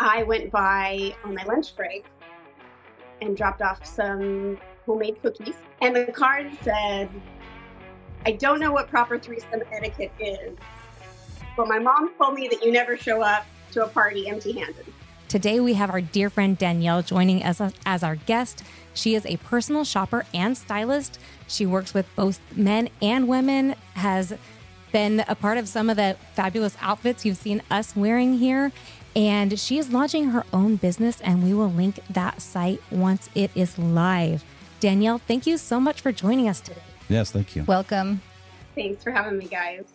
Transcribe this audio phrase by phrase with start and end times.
[0.00, 2.04] I went by on my lunch break
[3.20, 5.56] and dropped off some homemade cookies.
[5.82, 7.10] And the card said,
[8.24, 10.56] I don't know what proper threesome etiquette is,
[11.56, 14.86] but my mom told me that you never show up to a party empty handed.
[15.28, 18.62] Today, we have our dear friend Danielle joining us as our guest.
[18.94, 21.18] She is a personal shopper and stylist.
[21.48, 24.32] She works with both men and women, has
[24.90, 28.72] been a part of some of the fabulous outfits you've seen us wearing here.
[29.18, 33.50] And she is launching her own business, and we will link that site once it
[33.56, 34.44] is live.
[34.78, 36.80] Danielle, thank you so much for joining us today.
[37.08, 37.64] Yes, thank you.
[37.64, 38.22] Welcome.
[38.76, 39.88] Thanks for having me, guys.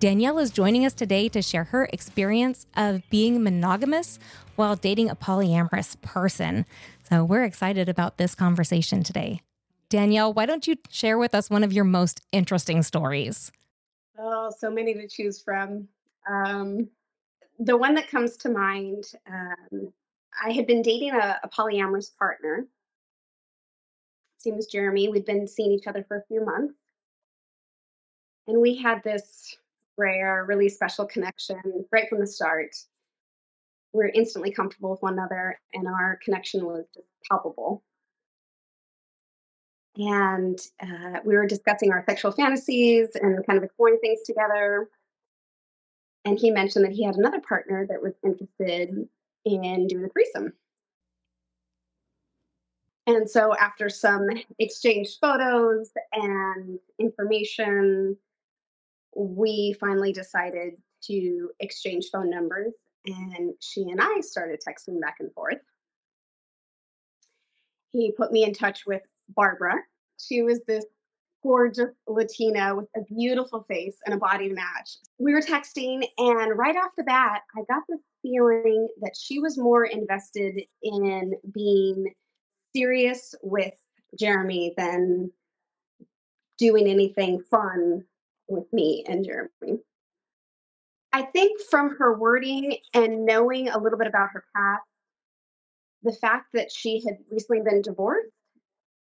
[0.00, 4.18] Danielle is joining us today to share her experience of being monogamous
[4.56, 6.64] while dating a polyamorous person.
[7.10, 9.42] So we're excited about this conversation today.
[9.90, 13.52] Danielle, why don't you share with us one of your most interesting stories?
[14.18, 15.86] Oh, so many to choose from.
[16.26, 16.88] Um,
[17.64, 19.92] the one that comes to mind um,
[20.44, 22.66] I had been dating a, a polyamorous partner.
[24.36, 25.08] His name was Jeremy.
[25.08, 26.74] We'd been seeing each other for a few months.
[28.46, 29.56] And we had this
[29.96, 32.76] rare, really special connection right from the start.
[33.94, 37.82] We were instantly comfortable with one another, and our connection was just palpable.
[39.96, 44.88] And uh, we were discussing our sexual fantasies and kind of exploring things together.
[46.24, 49.08] And he mentioned that he had another partner that was interested
[49.44, 50.52] in doing a threesome.
[53.06, 54.26] And so, after some
[54.58, 58.16] exchanged photos and information,
[59.14, 62.72] we finally decided to exchange phone numbers.
[63.06, 65.58] And she and I started texting back and forth.
[67.92, 69.74] He put me in touch with Barbara.
[70.18, 70.86] She was this
[71.44, 74.96] gorgeous Latina with a beautiful face and a body to match.
[75.18, 79.58] We were texting, and right off the bat, I got the feeling that she was
[79.58, 82.14] more invested in being
[82.74, 83.74] serious with
[84.18, 85.30] Jeremy than
[86.58, 88.04] doing anything fun
[88.48, 89.80] with me and Jeremy.
[91.12, 94.82] I think from her wording and knowing a little bit about her past,
[96.02, 98.30] the fact that she had recently been divorced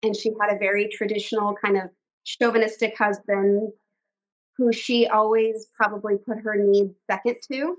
[0.03, 1.91] and she had a very traditional kind of
[2.25, 3.73] chauvinistic husband
[4.57, 7.77] who she always probably put her needs second to,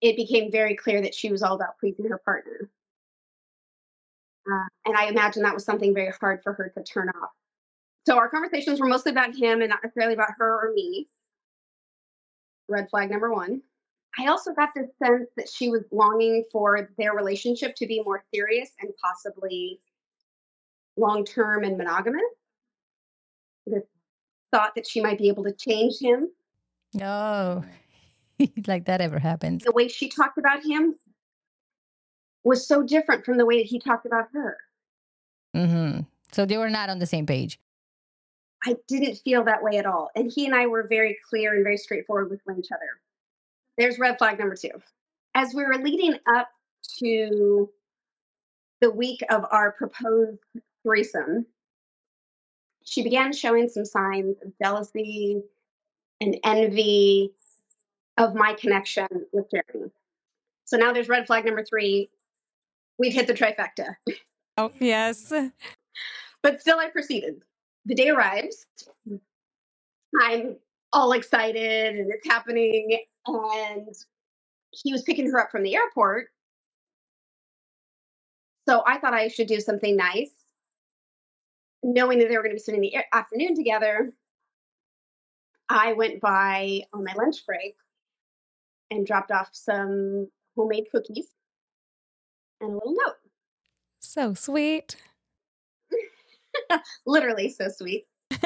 [0.00, 2.70] it became very clear that she was all about pleasing her partner.
[4.50, 7.30] Uh, and I imagine that was something very hard for her to turn off.
[8.06, 11.08] So our conversations were mostly about him and not necessarily about her or me.
[12.68, 13.62] Red flag number one.
[14.18, 18.24] I also got this sense that she was longing for their relationship to be more
[18.32, 19.80] serious and possibly
[20.96, 22.22] long term and monogamous.
[23.66, 23.82] This
[24.52, 26.28] thought that she might be able to change him.
[27.02, 27.64] Oh,
[28.66, 29.64] like that ever happens.
[29.64, 30.94] The way she talked about him
[32.44, 34.56] was so different from the way that he talked about her.
[35.54, 36.00] hmm
[36.32, 37.58] So they were not on the same page.
[38.64, 40.10] I didn't feel that way at all.
[40.14, 43.00] And he and I were very clear and very straightforward with each other.
[43.78, 44.70] There's red flag number two.
[45.34, 46.48] As we were leading up
[47.00, 47.68] to
[48.80, 50.38] the week of our proposed
[50.82, 51.46] threesome,
[52.86, 55.42] she began showing some signs of jealousy
[56.20, 57.32] and envy
[58.16, 59.90] of my connection with Jeremy.
[60.64, 62.08] So now there's red flag number three.
[62.98, 63.96] We've hit the trifecta.
[64.56, 65.32] Oh, yes.
[66.42, 67.42] But still, I proceeded.
[67.84, 68.66] The day arrives.
[70.22, 70.56] I'm
[70.92, 72.98] all excited and it's happening.
[73.26, 73.94] And
[74.70, 76.28] he was picking her up from the airport.
[78.68, 80.32] So I thought I should do something nice,
[81.82, 84.12] knowing that they were going to be spending the afternoon together.
[85.68, 87.74] I went by on my lunch break
[88.90, 91.28] and dropped off some homemade cookies
[92.60, 93.16] and a little note.
[94.00, 94.96] So sweet.
[97.06, 98.06] Literally so sweet.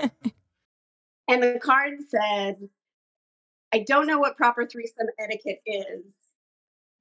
[1.29, 2.57] and the card said,
[3.73, 6.13] I don't know what proper threesome etiquette is,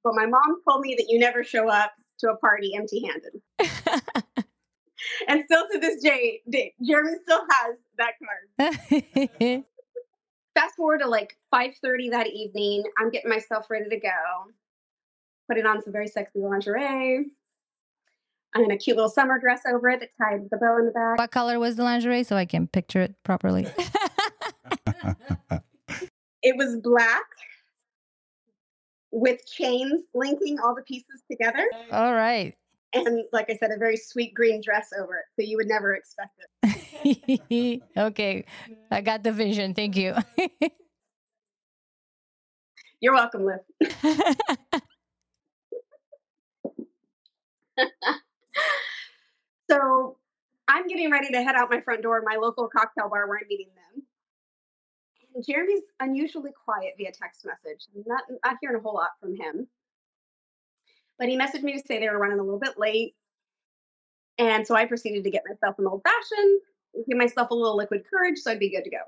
[0.04, 3.42] but my mom told me that you never show up to a party empty handed.
[5.28, 8.12] and still to this day, day, Jeremy still has that
[8.58, 9.64] card.
[10.54, 14.08] Fast forward to like 5:30 that evening, I'm getting myself ready to go.
[15.48, 17.26] putting on some very sexy lingerie
[18.54, 20.86] I'm in a cute little summer dress over it that tied with the bow in
[20.86, 21.18] the back.
[21.18, 23.66] What color was the lingerie so I can picture it properly?
[26.42, 27.26] It was black
[29.10, 31.68] with chains linking all the pieces together.
[31.92, 32.54] All right.
[32.92, 35.24] And like I said, a very sweet green dress over it.
[35.36, 37.82] So you would never expect it.
[37.96, 38.44] okay.
[38.90, 39.74] I got the vision.
[39.74, 40.16] Thank you.
[43.00, 43.60] You're welcome, Liv.
[49.70, 50.18] so
[50.68, 53.48] I'm getting ready to head out my front door, my local cocktail bar where I'm
[53.48, 54.02] meeting them.
[55.34, 57.86] And Jeremy's unusually quiet via text message.
[57.94, 59.66] I'm not, not hearing a whole lot from him.
[61.20, 63.14] But he messaged me to say they were running a little bit late.
[64.38, 66.60] And so I proceeded to get myself an old fashioned,
[67.06, 69.02] give myself a little liquid courage so I'd be good to go.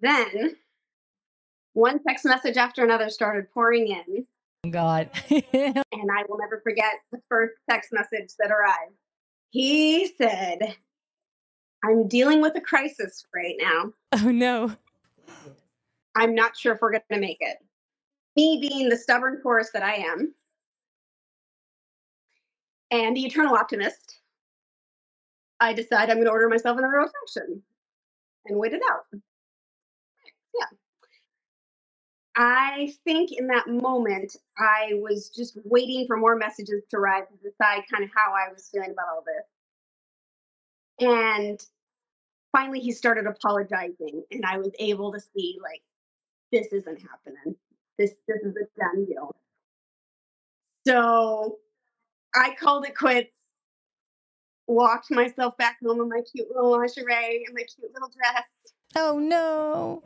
[0.00, 0.56] Then
[1.74, 4.26] one text message after another started pouring in.
[4.64, 5.10] Oh, God.
[5.30, 8.94] and I will never forget the first text message that arrived.
[9.50, 10.74] He said,
[11.84, 13.92] I'm dealing with a crisis right now.
[14.12, 14.74] oh no.
[16.16, 17.58] I'm not sure if we're going to make it.
[18.36, 20.34] Me being the stubborn Taurus that I am,
[22.90, 24.20] and the eternal optimist,
[25.60, 27.62] I decide I'm going to order myself another old fashioned
[28.46, 29.06] and wait it out.
[30.54, 30.66] Yeah.
[32.36, 37.36] I think in that moment, I was just waiting for more messages to arrive to
[37.36, 41.08] decide kind of how I was feeling about all this.
[41.08, 41.60] And
[42.52, 45.82] finally, he started apologizing, and I was able to see, like,
[46.52, 47.56] this isn't happening.
[47.98, 49.34] This this is a done deal.
[50.86, 51.58] So
[52.34, 53.34] I called it quits.
[54.66, 58.48] Walked myself back home in my cute little lingerie and my cute little dress.
[58.96, 60.02] oh no.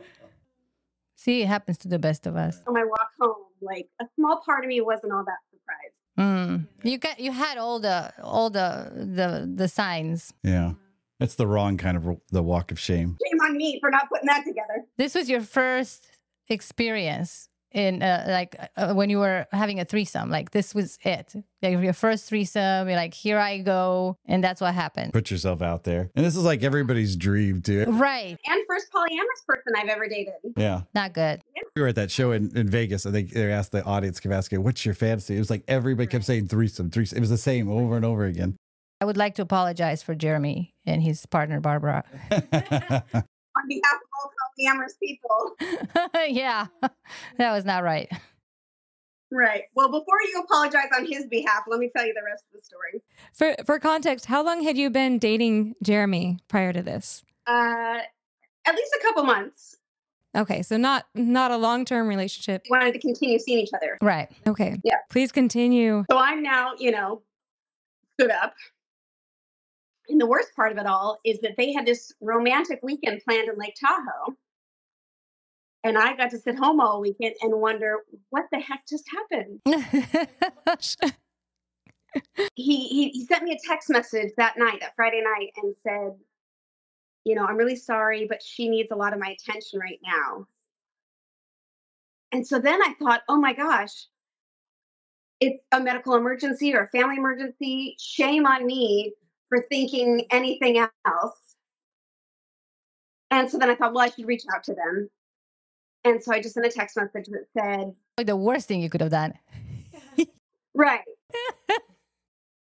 [1.17, 2.63] See, it happens to the best of us.
[2.67, 6.01] On my walk home, like a small part of me wasn't all that surprised.
[6.19, 6.67] Mm.
[6.83, 10.33] You got you had all the all the the the signs.
[10.43, 10.73] Yeah.
[11.21, 13.19] It's the wrong kind of the walk of shame.
[13.27, 14.85] Shame on me for not putting that together.
[14.97, 16.07] This was your first
[16.49, 20.31] experience in uh, like uh, when you were having a threesome.
[20.31, 21.35] Like this was it.
[21.63, 22.89] Like your first threesome.
[22.89, 25.13] You're like, here I go, and that's what happened.
[25.13, 26.11] Put yourself out there.
[26.15, 27.85] And this is like everybody's dream, too.
[27.89, 28.37] Right.
[28.47, 30.35] And first polyamorous person I've ever dated.
[30.57, 30.83] Yeah.
[30.95, 31.43] Not good.
[31.75, 33.07] We were at that show in, in Vegas.
[33.07, 35.37] I think they asked the audience, kept asking, what's your fantasy?
[35.37, 37.19] It was like everybody kept saying threesome, threesome.
[37.19, 38.57] It was the same over and over again.
[39.01, 42.05] I would like to apologize for Jeremy and his partner Barbara.
[42.31, 43.99] On behalf
[44.67, 45.57] of people.
[46.29, 46.67] yeah,
[47.37, 48.11] that was not right.
[49.31, 49.65] Right.
[49.75, 52.65] Well, before you apologize on his behalf, let me tell you the rest of the
[52.65, 53.03] story.
[53.35, 57.23] For for context, how long had you been dating Jeremy prior to this?
[57.47, 57.99] Uh,
[58.67, 59.77] at least a couple months.
[60.37, 62.63] Okay, so not not a long term relationship.
[62.71, 63.99] We Wanted to continue seeing each other.
[64.01, 64.29] Right.
[64.47, 64.79] Okay.
[64.83, 64.97] Yeah.
[65.11, 66.05] Please continue.
[66.11, 67.23] So I'm now, you know,
[68.19, 68.55] stood up.
[70.09, 73.49] And the worst part of it all is that they had this romantic weekend planned
[73.49, 74.37] in Lake Tahoe.
[75.85, 77.99] And I got to sit home all weekend and wonder
[78.31, 79.61] what the heck just happened.
[82.55, 86.13] He, he he sent me a text message that night, that Friday night, and said,
[87.25, 90.47] you know, I'm really sorry, but she needs a lot of my attention right now.
[92.33, 94.07] And so then I thought, oh my gosh,
[95.41, 97.97] it's a medical emergency or a family emergency.
[97.99, 99.13] Shame on me
[99.49, 101.57] for thinking anything else.
[103.31, 105.11] And so then I thought, well, I should reach out to them.
[106.09, 107.95] And so I just sent a text message that said,
[108.27, 109.35] the worst thing you could have done.
[110.75, 111.05] right.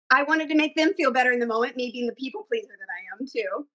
[0.09, 2.67] I wanted to make them feel better in the moment, me being the people pleaser
[2.67, 3.67] that I am too.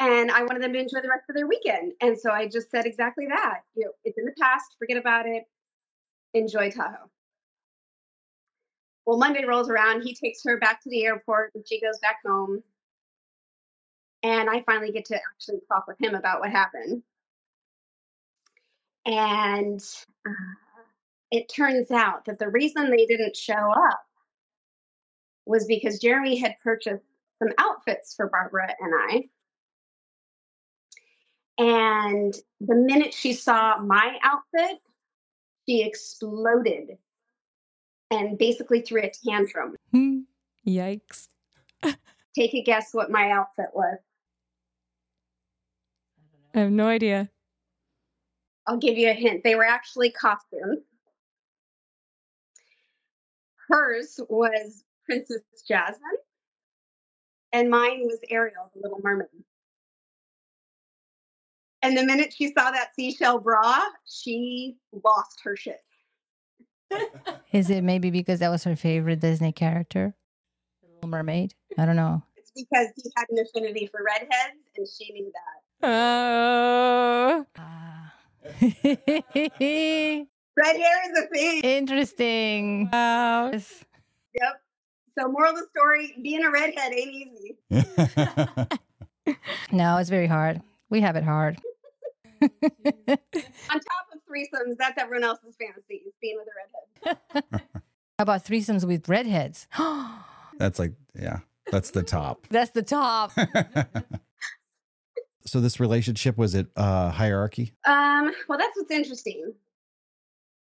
[0.00, 1.92] And I wanted them to enjoy the rest of their weekend.
[2.00, 3.60] And so I just said exactly that.
[3.76, 5.44] You know, it's in the past, forget about it.
[6.34, 7.08] Enjoy Tahoe.
[9.06, 10.02] Well, Monday rolls around.
[10.02, 12.64] He takes her back to the airport and she goes back home.
[14.24, 17.04] And I finally get to actually talk with him about what happened.
[19.06, 19.80] And
[20.26, 20.54] uh,
[21.30, 24.00] it turns out that the reason they didn't show up
[25.46, 27.04] was because Jeremy had purchased
[27.38, 29.28] some outfits for Barbara and I.
[31.58, 34.80] And the minute she saw my outfit,
[35.68, 36.98] she exploded
[38.10, 39.76] and basically threw a tantrum.
[40.66, 41.28] Yikes.
[42.34, 43.98] Take a guess what my outfit was.
[46.54, 47.30] I have no idea.
[48.66, 49.44] I'll give you a hint.
[49.44, 50.80] They were actually costumes.
[53.68, 56.00] Hers was Princess Jasmine,
[57.52, 59.28] and mine was Ariel, the Little Mermaid.
[61.82, 65.80] And the minute she saw that seashell bra, she lost her shit.
[67.52, 70.14] Is it maybe because that was her favorite Disney character?
[70.82, 71.54] The Little Mermaid?
[71.78, 72.22] I don't know.
[72.36, 75.88] It's because he had an affinity for redheads, and she knew that.
[75.88, 77.46] Oh.
[77.58, 78.05] Ah.
[80.58, 81.60] Red hair is a thing.
[81.62, 82.88] Interesting.
[82.92, 83.50] Wow.
[83.52, 83.84] Yes.
[84.34, 84.62] Yep.
[85.18, 87.58] So, moral of the story: being a redhead ain't easy.
[89.72, 90.62] No, it's very hard.
[90.88, 91.58] We have it hard.
[92.42, 97.52] On top of threesomes, that's everyone else's fantasy: is being with a redhead.
[98.18, 99.66] How about threesomes with redheads?
[100.58, 102.46] That's like, yeah, that's the top.
[102.48, 103.32] That's the top.
[105.46, 107.72] So this relationship was it uh hierarchy?
[107.84, 109.52] Um, well, that's what's interesting.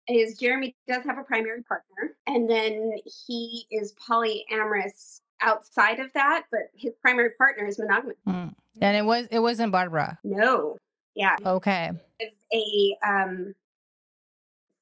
[0.08, 2.92] Is Jeremy does have a primary partner, and then
[3.26, 8.16] he is polyamorous outside of that, but his primary partner is monogamous.
[8.26, 8.54] Mm.
[8.80, 10.18] And it was it wasn't Barbara.
[10.24, 10.78] No,
[11.14, 11.90] yeah, Okay.
[12.20, 13.54] is a um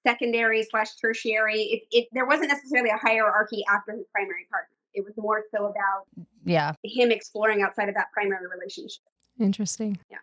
[0.06, 1.62] secondary slash tertiary.
[1.62, 4.68] It, it there wasn't necessarily a hierarchy after his primary partner.
[4.94, 6.06] It was more so about
[6.44, 6.72] Yeah.
[6.84, 9.02] him exploring outside of that primary relationship.
[9.38, 9.98] Interesting.
[10.10, 10.18] Yeah.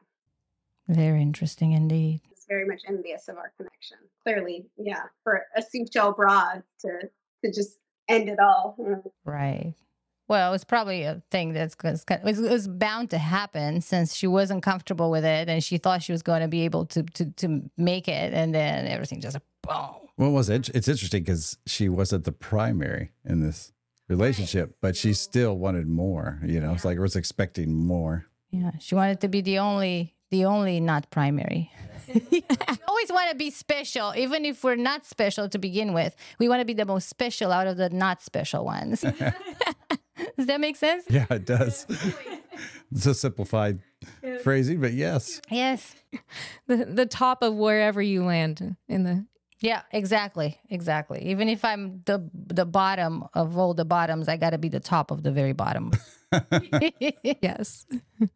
[0.87, 2.21] Very interesting indeed.
[2.29, 3.97] He's very much envious of our connection.
[4.23, 7.09] Clearly, yeah, for a seashell bra to
[7.43, 7.77] to just
[8.07, 8.75] end it all.
[8.77, 8.95] Right.
[8.95, 9.11] Mm.
[9.25, 9.73] Right.
[10.29, 14.63] Well, it's probably a thing that's it's it was, bound to happen since she wasn't
[14.63, 17.69] comfortable with it and she thought she was going to be able to to to
[17.77, 19.95] make it, and then everything just boom.
[20.15, 20.69] What was it?
[20.69, 23.73] It's interesting because she wasn't the primary in this
[24.07, 26.39] relationship, but she still wanted more.
[26.45, 28.25] You know, it's like was expecting more.
[28.53, 31.71] Yeah, she wanted to be the only the only not primary.
[32.31, 32.43] we
[32.87, 36.15] always want to be special, even if we're not special to begin with.
[36.37, 39.01] We want to be the most special out of the not special ones.
[40.37, 41.05] Does that make sense?
[41.09, 41.87] Yeah, it does.
[42.91, 43.79] it's a simplified
[44.43, 45.41] phrasing, but yes.
[45.49, 45.95] Yes.
[46.67, 49.25] The the top of wherever you land in the
[49.63, 50.59] Yeah, exactly.
[50.69, 51.23] Exactly.
[51.23, 54.81] Even if I'm the the bottom of all the bottoms, I got to be the
[54.81, 55.91] top of the very bottom.
[57.41, 57.85] yes.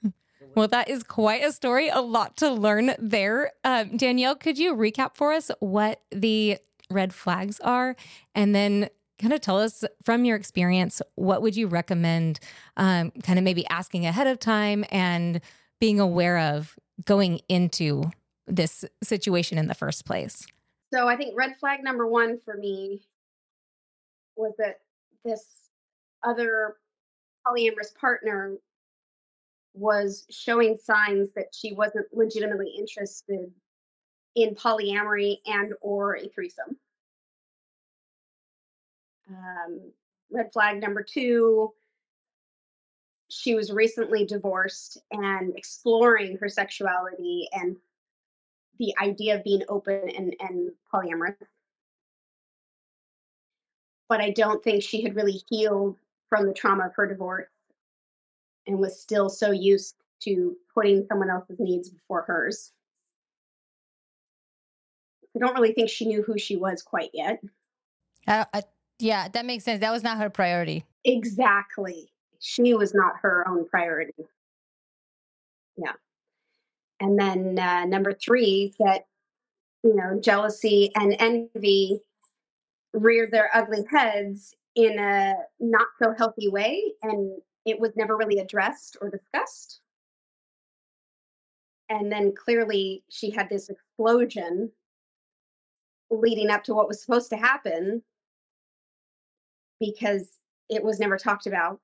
[0.55, 1.89] well, that is quite a story.
[1.89, 3.51] A lot to learn there.
[3.65, 7.97] Um, Danielle, could you recap for us what the red flags are,
[8.33, 8.87] and then
[9.21, 12.39] kind of tell us from your experience what would you recommend?
[12.77, 15.41] Um, kind of maybe asking ahead of time and
[15.81, 18.03] being aware of going into
[18.47, 20.47] this situation in the first place.
[20.93, 23.07] So I think red flag number one for me
[24.35, 24.79] was that
[25.25, 25.45] this
[26.23, 26.77] other
[27.45, 28.55] polyamorous partner
[29.73, 33.51] was showing signs that she wasn't legitimately interested
[34.35, 36.77] in polyamory and or a threesome.
[39.29, 39.91] Um,
[40.31, 41.73] red flag number two,
[43.29, 47.75] she was recently divorced and exploring her sexuality and
[48.77, 51.35] the idea of being open and, and polyamorous.
[54.09, 55.97] But I don't think she had really healed
[56.29, 57.49] from the trauma of her divorce
[58.65, 62.71] and was still so used to putting someone else's needs before hers.
[65.35, 67.41] I don't really think she knew who she was quite yet.
[68.27, 68.63] I, I,
[68.99, 69.81] yeah, that makes sense.
[69.81, 70.83] That was not her priority.
[71.03, 72.11] Exactly.
[72.39, 74.13] She was not her own priority.
[75.77, 75.93] Yeah.
[76.99, 79.05] And then uh, number three, that,
[79.83, 81.99] you know, jealousy and envy
[82.93, 86.93] reared their ugly heads in a not so healthy way.
[87.03, 89.81] And it was never really addressed or discussed.
[91.89, 94.71] And then clearly she had this explosion
[96.09, 98.01] leading up to what was supposed to happen
[99.79, 100.39] because
[100.69, 101.79] it was never talked about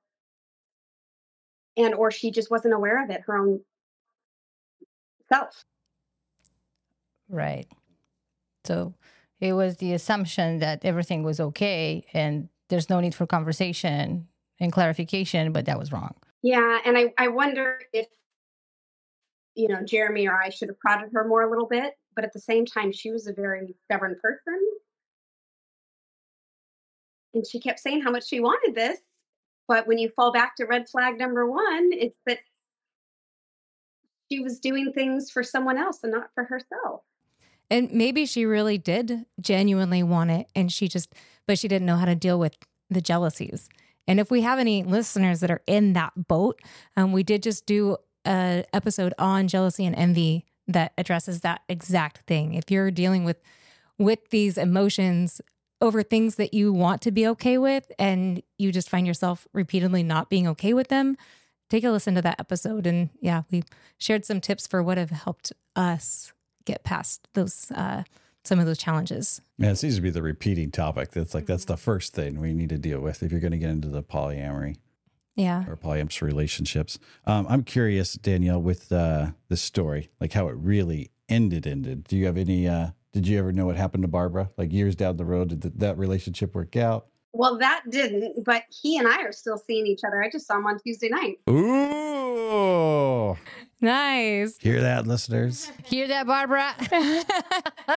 [1.76, 3.60] and or she just wasn't aware of it her own
[5.34, 5.64] self
[7.28, 7.66] Right.
[8.66, 8.94] So
[9.40, 14.28] it was the assumption that everything was okay and there's no need for conversation
[14.60, 16.14] and clarification, but that was wrong.
[16.42, 18.06] yeah and i i wonder if
[19.54, 22.32] you know jeremy or i should have prodded her more a little bit but at
[22.32, 24.58] the same time she was a very stubborn person
[27.34, 28.98] and she kept saying how much she wanted this
[29.68, 32.38] but when you fall back to red flag number one it's that
[34.34, 37.02] she was doing things for someone else and not for herself
[37.70, 41.14] And maybe she really did genuinely want it and she just
[41.46, 42.56] but she didn't know how to deal with
[42.90, 43.68] the jealousies.
[44.06, 46.60] And if we have any listeners that are in that boat,
[46.96, 52.18] um, we did just do a episode on jealousy and envy that addresses that exact
[52.26, 52.54] thing.
[52.54, 53.40] If you're dealing with
[53.98, 55.40] with these emotions
[55.80, 60.02] over things that you want to be okay with and you just find yourself repeatedly
[60.02, 61.16] not being okay with them,
[61.70, 62.86] take a listen to that episode.
[62.86, 63.64] And yeah, we
[63.98, 66.32] shared some tips for what have helped us
[66.64, 68.04] get past those uh,
[68.44, 69.40] some of those challenges.
[69.58, 71.12] Yeah, it seems to be the repeating topic.
[71.12, 73.58] That's like that's the first thing we need to deal with if you're going to
[73.58, 74.76] get into the polyamory
[75.34, 75.64] Yeah.
[75.68, 76.98] or polyamorous relationships.
[77.26, 81.66] Um, I'm curious, Danielle, with uh, the story, like how it really ended.
[81.66, 82.04] Ended.
[82.04, 82.68] Do you have any?
[82.68, 84.50] Uh, did you ever know what happened to Barbara?
[84.58, 87.06] Like years down the road, did th- that relationship work out?
[87.36, 90.22] Well, that didn't, but he and I are still seeing each other.
[90.22, 91.38] I just saw him on Tuesday night.
[91.50, 93.36] Ooh,
[93.80, 94.56] Nice.
[94.58, 95.70] hear that, listeners?
[95.84, 96.74] Hear that, Barbara?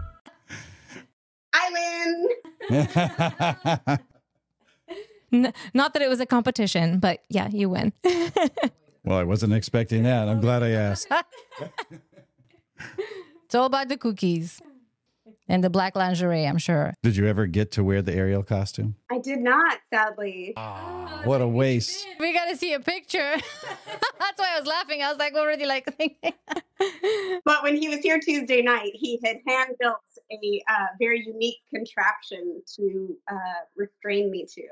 [1.53, 2.27] I
[2.69, 3.99] win.
[5.45, 7.93] N- not that it was a competition, but yeah, you win.
[9.03, 10.27] well, I wasn't expecting that.
[10.27, 11.07] I'm glad I asked.
[13.45, 14.61] it's all about the cookies
[15.47, 16.93] and the black lingerie, I'm sure.
[17.01, 18.95] Did you ever get to wear the Ariel costume?
[19.09, 20.53] I did not, sadly.
[20.57, 22.05] Ah, oh, what a waste.
[22.19, 23.35] We got to see a picture.
[24.19, 25.01] That's why I was laughing.
[25.01, 26.33] I was like already like thinking.
[27.45, 29.97] But when he was here Tuesday night, he had hand built
[30.31, 33.35] a uh, very unique contraption to uh,
[33.75, 34.63] restrain me to.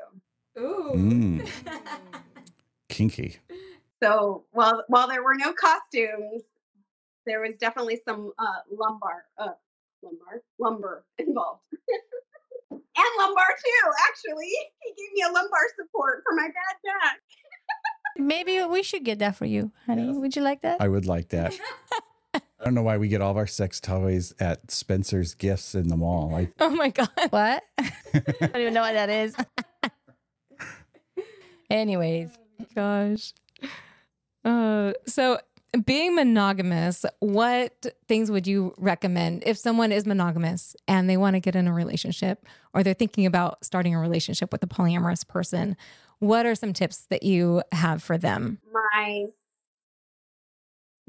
[0.57, 1.49] Mm.
[2.89, 3.37] Kinky.
[4.01, 6.43] So while while there were no costumes,
[7.25, 9.53] there was definitely some uh, lumbar, uh,
[10.01, 11.61] lumbar, lumber involved,
[12.71, 12.81] and
[13.17, 13.91] lumbar too.
[14.09, 17.19] Actually, he gave me a lumbar support for my bad back.
[18.17, 20.11] Maybe we should get that for you, honey.
[20.11, 20.81] Would you like that?
[20.81, 21.57] I would like that.
[22.59, 25.87] I don't know why we get all of our sex toys at Spencer's Gifts in
[25.87, 26.35] the mall.
[26.35, 27.09] I, oh my God.
[27.29, 27.63] What?
[27.77, 29.35] I don't even know what that is.
[31.69, 32.31] Anyways,
[32.75, 33.33] Gosh.
[34.43, 35.39] Uh, so
[35.85, 41.39] being monogamous, what things would you recommend if someone is monogamous and they want to
[41.39, 45.77] get in a relationship or they're thinking about starting a relationship with a polyamorous person?
[46.19, 48.59] What are some tips that you have for them?
[48.74, 49.27] My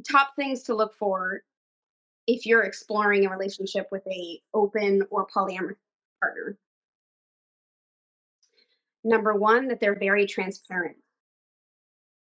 [0.02, 1.42] top things to look for
[2.26, 5.76] if you're exploring a relationship with a open or polyamorous
[6.20, 6.56] partner.
[9.02, 10.96] Number one, that they're very transparent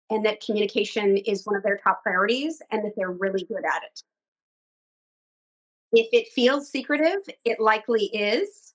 [0.09, 3.83] and that communication is one of their top priorities and that they're really good at
[3.83, 4.01] it.
[5.91, 8.73] If it feels secretive, it likely is,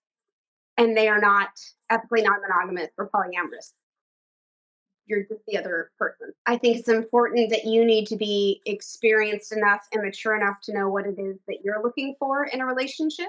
[0.76, 1.50] and they are not
[1.90, 3.72] ethically non monogamous or polyamorous.
[5.08, 6.32] You're just the other person.
[6.46, 10.74] I think it's important that you need to be experienced enough and mature enough to
[10.74, 13.28] know what it is that you're looking for in a relationship.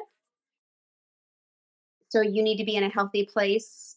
[2.10, 3.96] So you need to be in a healthy place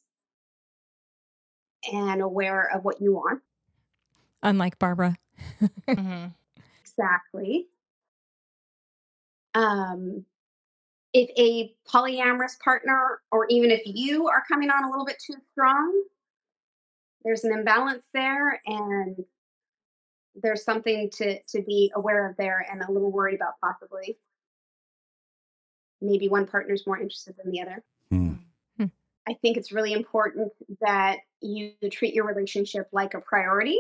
[1.92, 3.40] and aware of what you want.
[4.42, 5.16] Unlike Barbara.
[5.88, 6.26] mm-hmm.
[6.84, 7.68] Exactly.
[9.54, 10.24] Um,
[11.12, 15.34] if a polyamorous partner, or even if you are coming on a little bit too
[15.52, 16.02] strong,
[17.24, 19.16] there's an imbalance there, and
[20.34, 24.18] there's something to to be aware of there, and a little worried about possibly.
[26.00, 27.84] Maybe one partner's more interested than the other.
[28.10, 28.32] Hmm.
[29.26, 33.78] I think it's really important that you treat your relationship like a priority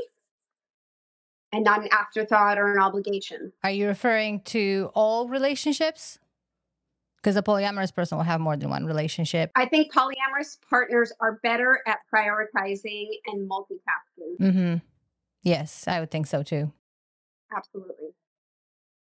[1.52, 3.52] and not an afterthought or an obligation.
[3.62, 6.18] are you referring to all relationships?
[7.22, 9.52] Because a polyamorous person will have more than one relationship.
[9.54, 14.38] I think polyamorous partners are better at prioritizing and multitasking.
[14.40, 14.74] Mm-hmm.
[15.44, 16.72] Yes, I would think so too.
[17.56, 18.08] Absolutely.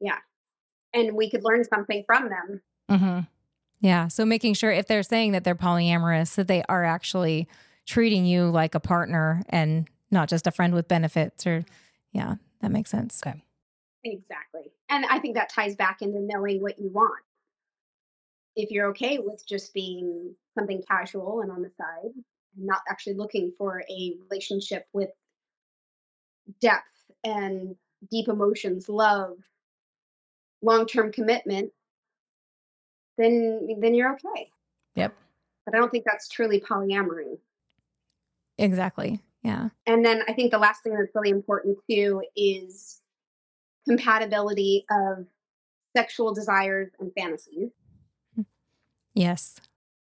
[0.00, 0.18] Yeah.
[0.92, 2.62] And we could learn something from them.
[2.88, 3.20] Mm-hmm.
[3.81, 4.09] Yeah.
[4.09, 7.48] So making sure if they're saying that they're polyamorous, that they are actually
[7.85, 11.64] treating you like a partner and not just a friend with benefits or,
[12.12, 13.20] yeah, that makes sense.
[13.27, 13.42] Okay.
[14.05, 14.72] Exactly.
[14.88, 17.22] And I think that ties back into knowing what you want.
[18.57, 22.12] If you're okay with just being something casual and on the side,
[22.57, 25.11] and not actually looking for a relationship with
[26.61, 26.85] depth
[27.25, 27.75] and
[28.11, 29.38] deep emotions, love,
[30.62, 31.73] long-term commitment,
[33.19, 34.49] then then you're okay.
[34.95, 35.14] Yep.
[35.64, 37.38] But I don't think that's truly polyamory.
[38.59, 39.21] Exactly.
[39.43, 39.69] Yeah.
[39.87, 43.01] And then I think the last thing that's really important too is
[43.87, 45.27] compatibility of
[45.97, 47.71] sexual desires and fantasies.
[49.14, 49.61] Yes.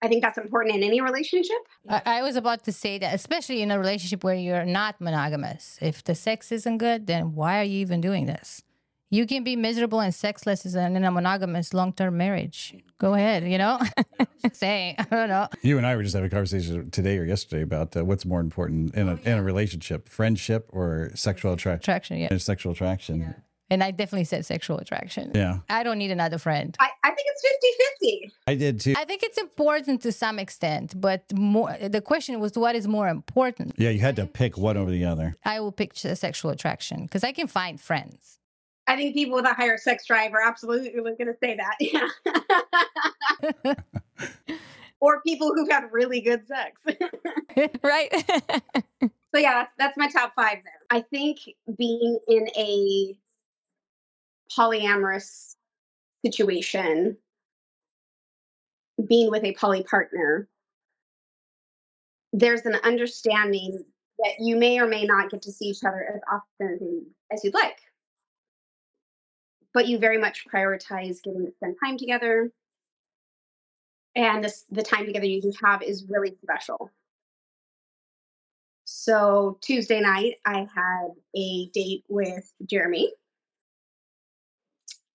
[0.01, 1.57] I think that's important in any relationship.
[1.89, 5.77] I, I was about to say that, especially in a relationship where you're not monogamous.
[5.81, 8.63] If the sex isn't good, then why are you even doing this?
[9.11, 12.75] You can be miserable and sexless and in a monogamous long term marriage.
[12.99, 13.79] Go ahead, you know?
[14.53, 15.47] Say, I don't know.
[15.63, 18.39] You and I were just having a conversation today or yesterday about uh, what's more
[18.39, 21.91] important in a, in a relationship, friendship or sexual attraction.
[21.91, 22.37] Attraction, yeah.
[22.37, 23.35] Sexual attraction.
[23.71, 25.31] And I definitely said sexual attraction.
[25.35, 25.59] Yeah.
[25.69, 26.75] I don't need another friend.
[26.79, 27.67] I, I think it's 50
[27.99, 28.33] 50.
[28.47, 28.93] I did too.
[28.97, 33.07] I think it's important to some extent, but more the question was what is more
[33.07, 33.75] important?
[33.77, 35.35] Yeah, you had to pick one over the other.
[35.45, 38.39] I will pick sexual attraction because I can find friends.
[38.87, 41.77] I think people with a higher sex drive are absolutely going to say that.
[43.61, 43.73] Yeah.
[44.99, 46.81] or people who've had really good sex.
[47.83, 48.11] right?
[49.01, 50.81] so yeah, that's, that's my top five there.
[50.89, 51.37] I think
[51.77, 53.17] being in a
[54.57, 55.55] polyamorous
[56.25, 57.17] situation,
[59.07, 60.47] being with a poly partner,
[62.33, 63.83] there's an understanding
[64.19, 67.53] that you may or may not get to see each other as often as you'd
[67.53, 67.77] like.
[69.73, 72.51] But you very much prioritize getting to spend time together.
[74.15, 76.91] And this, the time together you do have is really special.
[78.85, 83.11] So Tuesday night, I had a date with Jeremy.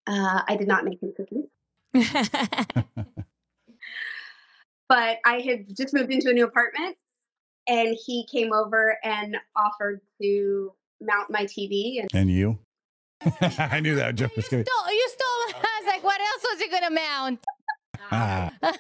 [0.07, 1.47] Uh, I did not make him cookies,
[4.89, 6.97] but I had just moved into a new apartment,
[7.67, 12.01] and he came over and offered to mount my TV.
[12.01, 12.59] And And you?
[13.41, 15.63] I knew that joke was going to Stole, you stole.
[15.63, 17.41] I was like, what else was he gonna mount?
[18.11, 18.53] ah,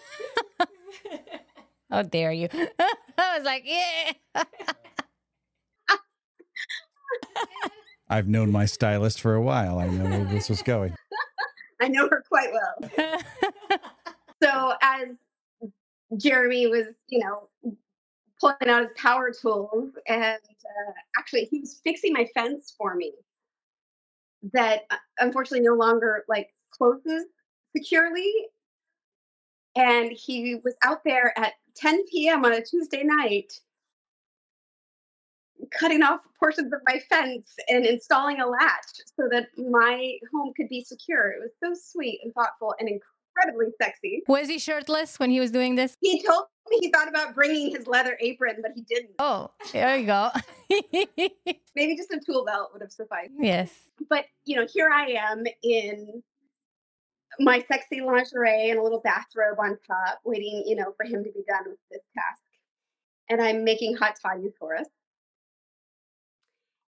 [1.90, 2.48] How dare you?
[2.52, 4.12] I was like, yeah.
[8.08, 9.78] I've known my stylist for a while.
[9.78, 10.94] I know where this was going.
[11.80, 13.18] I know her quite well.
[14.42, 15.16] so as
[16.16, 17.48] Jeremy was, you know,
[18.40, 23.12] pulling out his power tools, and uh, actually he was fixing my fence for me
[24.52, 27.24] that uh, unfortunately no longer like closes
[27.76, 28.32] securely.
[29.76, 32.44] And he was out there at 10 p.m.
[32.44, 33.58] on a Tuesday night,
[35.78, 38.86] cutting off portions of my fence and installing a latch
[39.16, 41.30] so that my home could be secure.
[41.30, 44.22] It was so sweet and thoughtful and incredibly sexy.
[44.28, 45.96] Was he shirtless when he was doing this?
[46.00, 49.12] He told me he thought about bringing his leather apron, but he didn't.
[49.18, 50.30] Oh, there you go.
[50.70, 53.32] Maybe just a tool belt would have sufficed.
[53.38, 53.70] yes.
[54.08, 56.22] But, you know, here I am in
[57.40, 61.30] my sexy lingerie and a little bathrobe on top, waiting, you know, for him to
[61.32, 62.42] be done with this task.
[63.28, 64.86] And I'm making hot toddies for us.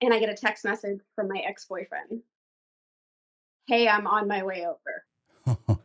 [0.01, 2.21] And I get a text message from my ex boyfriend
[3.67, 5.77] Hey, I'm on my way over.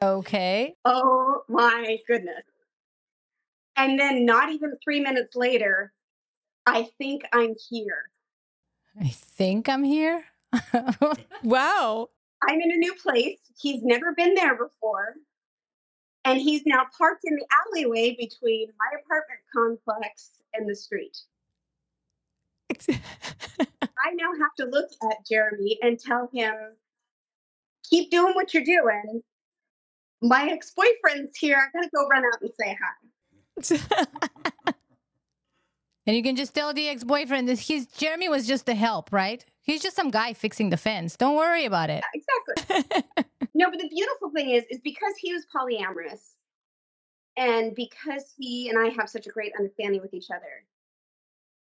[0.00, 0.76] Okay.
[0.84, 2.44] Oh my goodness.
[3.76, 5.92] And then, not even three minutes later,
[6.66, 8.10] I think I'm here.
[9.00, 10.24] I think I'm here.
[11.42, 12.08] wow.
[12.48, 13.38] I'm in a new place.
[13.58, 15.14] He's never been there before.
[16.24, 21.16] And he's now parked in the alleyway between my apartment complex and the street.
[22.90, 26.54] I now have to look at Jeremy and tell him,
[27.88, 29.22] keep doing what you're doing.
[30.20, 31.56] My ex boyfriend's here.
[31.56, 33.08] I gotta go run out and say hi.
[36.06, 39.44] and you can just tell the ex-boyfriend that he's Jeremy was just a help, right?
[39.62, 41.16] He's just some guy fixing the fence.
[41.16, 42.02] Don't worry about it.
[42.14, 43.02] Exactly.
[43.54, 46.34] no, but the beautiful thing is, is because he was polyamorous
[47.36, 50.64] and because he and I have such a great understanding with each other,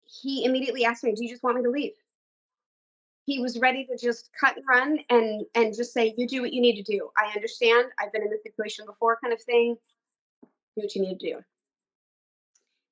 [0.07, 1.93] he immediately asked me, Do you just want me to leave?
[3.25, 6.53] He was ready to just cut and run and and just say, You do what
[6.53, 7.09] you need to do.
[7.17, 7.89] I understand.
[7.99, 9.77] I've been in this situation before, kind of thing.
[10.41, 11.39] Do what you need to do.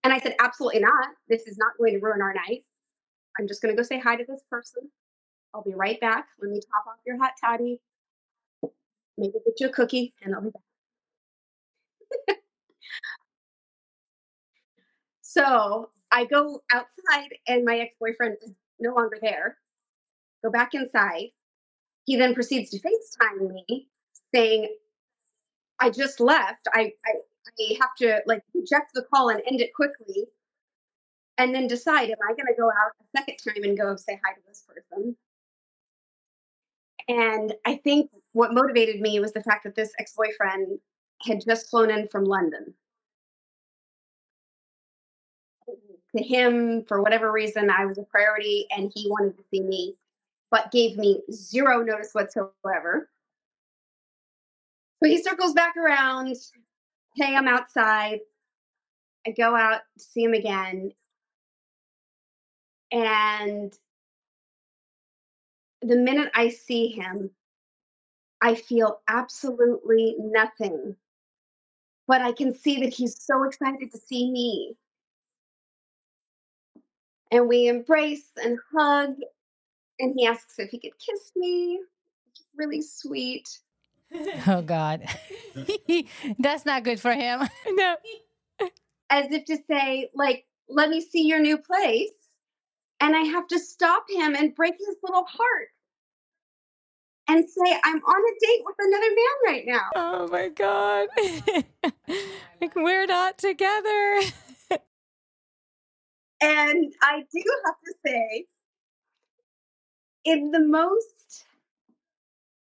[0.04, 1.10] And I said, Absolutely not.
[1.30, 2.64] This is not going to ruin our night.
[3.40, 4.90] I'm just gonna go say hi to this person.
[5.54, 6.28] I'll be right back.
[6.42, 7.80] Let me top off your hot toddy.
[9.18, 10.52] Maybe get you a cookie, and I'll be
[12.28, 12.38] back.
[15.22, 19.58] so I go outside, and my ex boyfriend is no longer there.
[20.44, 21.32] Go back inside.
[22.06, 23.90] He then proceeds to FaceTime me,
[24.34, 24.74] saying,
[25.82, 26.68] I just left.
[26.74, 27.12] I, I,
[27.60, 30.28] I have to like reject the call and end it quickly.
[31.38, 34.18] And then decide, am I going to go out a second time and go say
[34.26, 35.18] hi to this person?
[37.10, 40.80] And I think what motivated me was the fact that this ex boyfriend
[41.24, 42.74] had just flown in from London.
[46.16, 49.96] To him, for whatever reason, I was a priority and he wanted to see me,
[50.50, 53.10] but gave me zero notice whatsoever.
[55.04, 56.34] So he circles back around.
[57.16, 58.20] Hey, I'm outside.
[59.28, 60.94] I go out to see him again.
[62.94, 63.78] And
[65.82, 67.32] the minute I see him,
[68.42, 70.96] I feel absolutely nothing.
[72.08, 74.78] But I can see that he's so excited to see me.
[77.32, 79.16] And we embrace and hug,
[80.00, 81.80] and he asks if he could kiss me.
[82.56, 83.60] Really sweet.
[84.48, 85.04] Oh God,
[86.40, 87.42] that's not good for him.
[87.70, 87.96] No.
[89.10, 92.12] As if to say, like, let me see your new place.
[93.02, 95.70] And I have to stop him and break his little heart
[97.28, 99.90] and say, I'm on a date with another man right now.
[99.96, 101.08] Oh my God.
[102.62, 104.22] like, we're not together.
[106.46, 108.46] And I do have to say,
[110.26, 111.44] in the most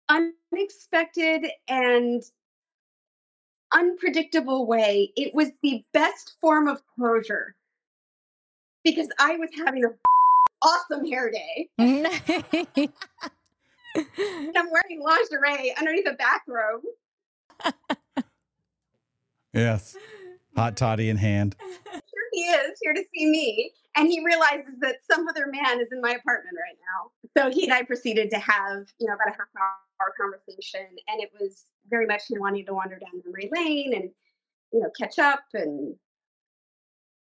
[0.08, 2.22] unexpected and
[3.74, 7.56] unpredictable way, it was the best form of closure
[8.84, 9.94] because I was having an
[10.62, 11.68] awesome hair day.
[11.76, 12.06] and
[14.56, 16.84] I'm wearing lingerie underneath a bathrobe.
[19.54, 19.96] Yes.
[20.56, 21.56] Hot toddy in hand.
[22.38, 23.72] He is, here to see me.
[23.96, 27.10] And he realizes that some other man is in my apartment right now.
[27.36, 30.86] So he and I proceeded to have, you know, about a half hour conversation.
[31.08, 34.10] And it was very much him wanting to wander down memory lane and,
[34.72, 35.40] you know, catch up.
[35.52, 35.96] And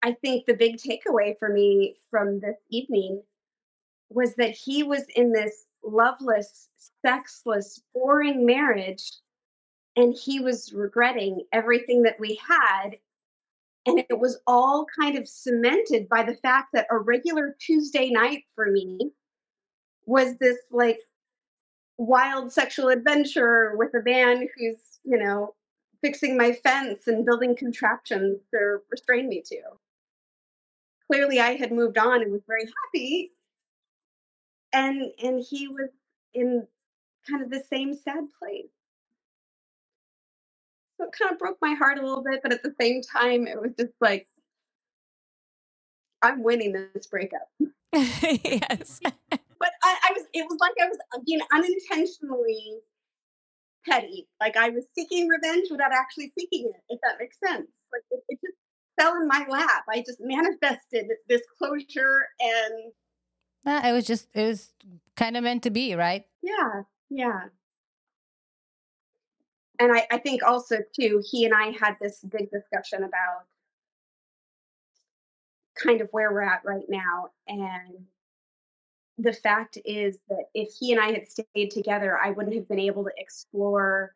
[0.02, 3.22] I think the big takeaway for me from this evening
[4.10, 6.70] was that he was in this loveless,
[7.06, 9.12] sexless, boring marriage.
[9.94, 12.96] And he was regretting everything that we had
[13.88, 18.44] and it was all kind of cemented by the fact that a regular Tuesday night
[18.54, 19.12] for me
[20.06, 20.98] was this like
[21.96, 25.54] wild sexual adventure with a man who's, you know,
[26.02, 29.60] fixing my fence and building contraptions to restrain me to.
[31.10, 33.32] Clearly I had moved on and was very happy.
[34.72, 35.88] And and he was
[36.34, 36.66] in
[37.28, 38.77] kind of the same sad place.
[40.98, 43.46] So it kind of broke my heart a little bit, but at the same time,
[43.46, 44.26] it was just like,
[46.22, 47.48] I'm winning this breakup.
[47.92, 49.00] yes.
[49.60, 52.78] But I, I was, it was like I was being unintentionally
[53.84, 54.28] petty.
[54.40, 57.68] Like I was seeking revenge without actually seeking it, if that makes sense.
[57.92, 58.56] Like it, it just
[59.00, 59.82] fell in my lap.
[59.90, 62.92] I just manifested this closure and.
[63.66, 64.72] Uh, it was just, it was
[65.16, 66.24] kind of meant to be, right?
[66.40, 67.46] Yeah, yeah
[69.78, 73.44] and I, I think also too he and i had this big discussion about
[75.76, 78.06] kind of where we're at right now and
[79.18, 82.80] the fact is that if he and i had stayed together i wouldn't have been
[82.80, 84.14] able to explore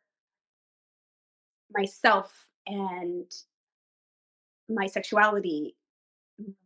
[1.72, 3.30] myself and
[4.68, 5.76] my sexuality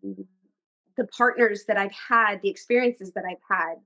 [0.04, 0.24] mm,
[0.96, 3.76] the partners that i've had the experiences that i've had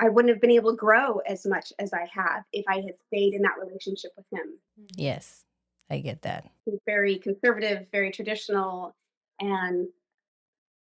[0.00, 2.94] I wouldn't have been able to grow as much as I have if I had
[3.08, 4.58] stayed in that relationship with him.
[4.80, 4.84] Mm-hmm.
[4.96, 5.44] Yes,
[5.90, 6.48] I get that.
[6.64, 8.94] He's very conservative, very traditional,
[9.40, 9.88] and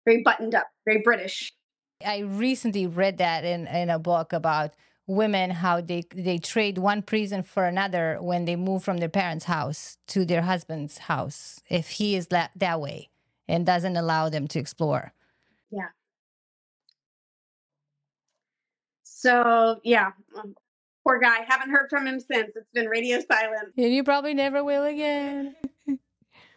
[0.06, 1.54] very buttoned up, very British.
[2.06, 4.74] I recently read that in, in a book about
[5.08, 9.46] women how they they trade one prison for another when they move from their parents'
[9.46, 13.10] house to their husband's house if he is that, that way
[13.48, 15.14] and doesn't allow them to explore.
[15.72, 15.88] Yeah.
[19.28, 20.56] So yeah, um,
[21.04, 21.40] poor guy.
[21.46, 22.52] Haven't heard from him since.
[22.56, 23.74] It's been radio silent.
[23.78, 25.56] And you probably never will again.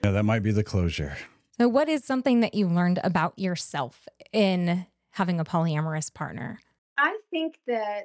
[0.02, 1.14] Yeah, that might be the closure.
[1.58, 6.58] So, what is something that you learned about yourself in having a polyamorous partner?
[6.96, 8.04] I think that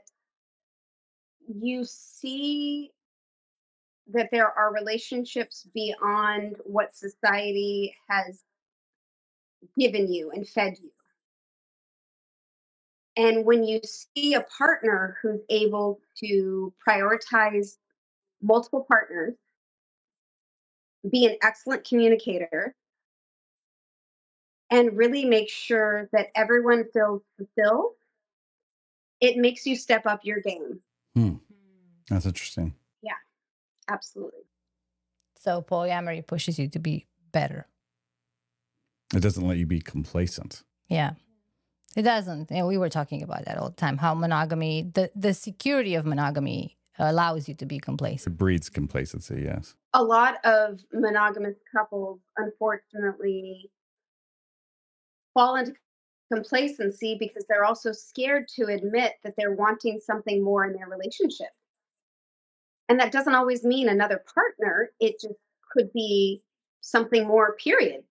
[1.47, 2.91] you see
[4.07, 8.43] that there are relationships beyond what society has
[9.79, 10.91] given you and fed you.
[13.17, 17.77] And when you see a partner who's able to prioritize
[18.41, 19.35] multiple partners,
[21.09, 22.75] be an excellent communicator,
[24.69, 27.93] and really make sure that everyone feels fulfilled,
[29.21, 30.81] it makes you step up your game.
[31.15, 31.35] Hmm.
[32.09, 32.73] That's interesting.
[33.01, 33.13] Yeah,
[33.87, 34.41] absolutely.
[35.37, 37.67] So polyamory pushes you to be better.
[39.13, 40.63] It doesn't let you be complacent.
[40.89, 41.13] Yeah.
[41.95, 42.51] It doesn't.
[42.51, 43.97] And we were talking about that all the time.
[43.97, 48.35] How monogamy, the the security of monogamy, allows you to be complacent.
[48.35, 49.43] It breeds complacency.
[49.45, 49.75] Yes.
[49.93, 53.71] A lot of monogamous couples, unfortunately,
[55.33, 55.73] fall into
[56.31, 61.49] complacency because they're also scared to admit that they're wanting something more in their relationship.
[62.89, 64.91] And that doesn't always mean another partner.
[64.99, 65.35] It just
[65.71, 66.41] could be
[66.81, 67.55] something more.
[67.55, 68.03] Period.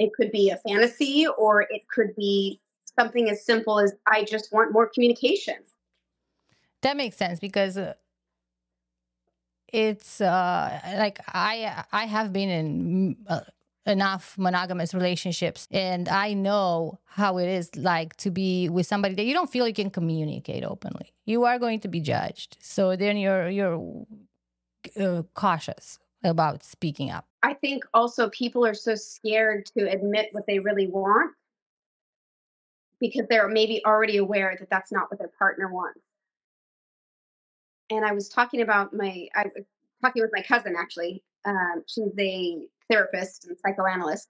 [0.00, 2.58] It could be a fantasy or it could be
[2.98, 5.56] something as simple as I just want more communication.
[6.80, 7.92] That makes sense because uh,
[9.70, 13.40] it's uh, like I I have been in uh,
[13.84, 19.24] enough monogamous relationships and I know how it is like to be with somebody that
[19.24, 21.12] you don't feel you can communicate openly.
[21.26, 22.56] You are going to be judged.
[22.62, 24.06] So then you're you're
[24.98, 27.26] uh, cautious about speaking up.
[27.42, 31.32] I think also people are so scared to admit what they really want
[33.00, 36.00] because they're maybe already aware that that's not what their partner wants.
[37.90, 39.64] And I was talking about my, I was
[40.02, 41.22] talking with my cousin actually.
[41.46, 42.58] Um, she's a
[42.90, 44.28] therapist and psychoanalyst.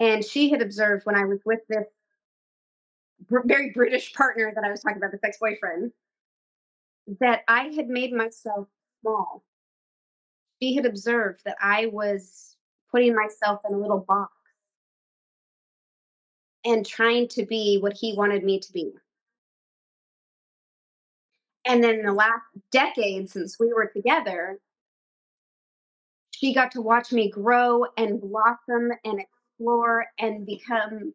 [0.00, 1.86] And she had observed when I was with this
[3.28, 5.92] br- very British partner that I was talking about, this ex boyfriend,
[7.20, 8.66] that I had made myself
[9.00, 9.44] small
[10.60, 12.56] she had observed that I was
[12.90, 14.32] putting myself in a little box
[16.64, 18.92] and trying to be what he wanted me to be.
[21.66, 24.58] And then in the last decade since we were together,
[26.30, 31.14] she got to watch me grow and blossom and explore and become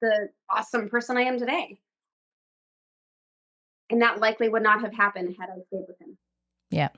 [0.00, 1.78] the awesome person I am today.
[3.90, 6.16] And that likely would not have happened had I stayed with him.
[6.70, 6.88] Yeah.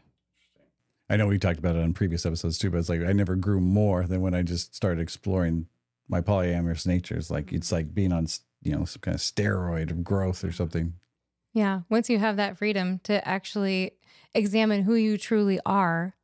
[1.14, 3.36] I know we talked about it on previous episodes too, but it's like I never
[3.36, 5.68] grew more than when I just started exploring
[6.08, 7.16] my polyamorous nature.
[7.16, 8.26] It's like it's like being on
[8.62, 10.94] you know some kind of steroid of growth or something.
[11.52, 13.92] Yeah, once you have that freedom to actually
[14.34, 16.16] examine who you truly are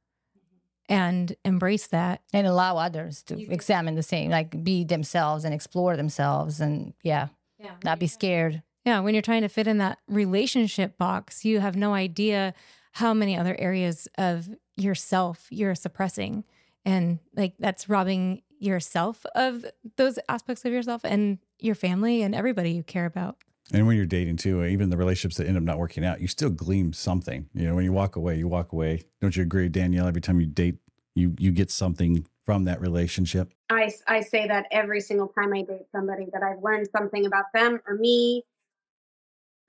[0.88, 5.96] and embrace that and allow others to examine the same, like be themselves and explore
[5.96, 7.28] themselves and yeah,
[7.60, 7.74] yeah.
[7.84, 8.60] not be scared.
[8.84, 12.54] Yeah, when you're trying to fit in that relationship box, you have no idea
[12.92, 16.44] how many other areas of yourself you're suppressing.
[16.84, 19.64] And like that's robbing yourself of
[19.96, 23.36] those aspects of yourself and your family and everybody you care about.
[23.72, 26.20] And when you're dating too uh, even the relationships that end up not working out
[26.20, 27.48] you still glean something.
[27.54, 29.02] You know when you walk away you walk away.
[29.20, 30.78] Don't you agree danielle every time you date
[31.14, 33.52] you you get something from that relationship?
[33.70, 37.46] I i say that every single time i date somebody that i've learned something about
[37.54, 38.44] them or me.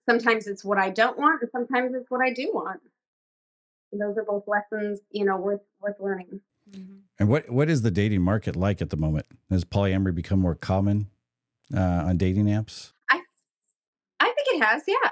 [0.09, 2.81] Sometimes it's what i don't want and sometimes it's what i do want
[3.99, 6.41] those are both lessons you know worth worth learning.
[6.69, 6.97] Mm-hmm.
[7.19, 9.25] and what what is the dating market like at the moment?
[9.49, 11.07] Has polyamory become more common
[11.75, 12.91] uh, on dating apps?
[13.09, 13.19] I
[14.19, 15.09] i think it has yeah.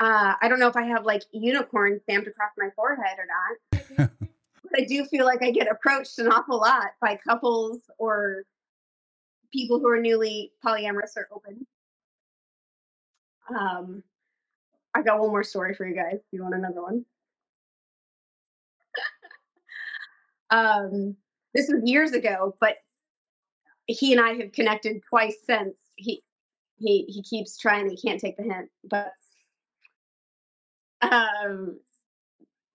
[0.00, 3.26] Uh, i don't know if i have like unicorn stamped across my forehead or
[4.00, 4.10] not.
[4.64, 8.42] But i do feel like i get approached an awful lot by couples or
[9.52, 11.64] people who are newly polyamorous or open.
[13.48, 14.02] Um
[14.94, 16.20] I got one more story for you guys.
[16.30, 17.04] You want another one?
[20.50, 21.16] um,
[21.54, 22.76] this was years ago, but
[23.86, 25.78] he and I have connected twice since.
[25.96, 26.22] He
[26.76, 27.90] he he keeps trying.
[27.90, 29.12] He can't take the hint, but
[31.02, 31.78] um,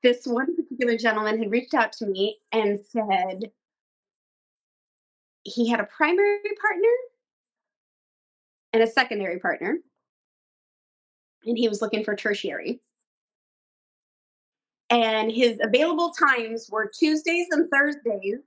[0.03, 3.51] this one particular gentleman had reached out to me and said
[5.43, 6.89] he had a primary partner
[8.73, 9.77] and a secondary partner
[11.45, 12.79] and he was looking for tertiary.
[14.89, 18.39] And his available times were Tuesdays and Thursdays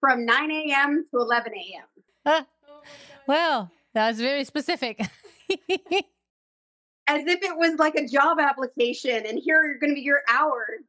[0.00, 1.04] from 9 a.m.
[1.10, 1.84] to 11 a.m.
[2.26, 2.44] Huh.
[3.26, 5.00] Well, that's very specific.
[7.10, 10.22] As if it was like a job application, and here are going to be your
[10.28, 10.80] hours.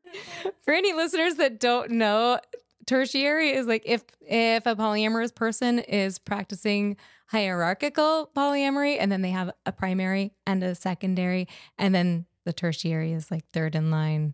[0.64, 2.40] For any listeners that don't know,
[2.86, 6.98] tertiary is like if if a polyamorous person is practicing
[7.30, 13.14] hierarchical polyamory and then they have a primary and a secondary and then the tertiary
[13.14, 14.34] is like third in line.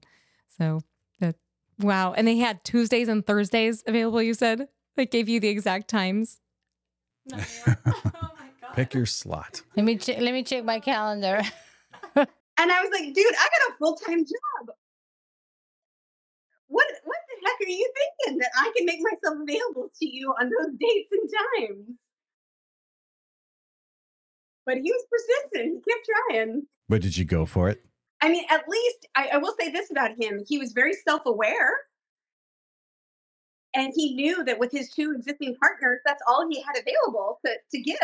[0.58, 0.79] So
[1.19, 1.36] that
[1.79, 2.13] wow.
[2.13, 4.69] And they had tuesdays and thursdays available you said?
[4.95, 6.39] They gave you the exact times?
[7.67, 8.31] Oh
[8.73, 9.62] pick your slot.
[9.77, 11.41] Let me ch- let me check my calendar.
[12.58, 14.75] And i was like dude i got a full-time job.
[16.67, 18.39] What what the heck are you thinking?
[18.39, 21.29] That i can make myself available to you on those dates and
[21.60, 21.97] times
[24.66, 25.84] but he was persistent.
[25.86, 26.63] He kept trying.
[26.90, 27.86] But did you go for it?
[28.22, 31.72] I mean, at least I, I will say this about him: he was very self-aware,
[33.76, 37.56] and he knew that with his two existing partners, that's all he had available to
[37.72, 37.98] to give.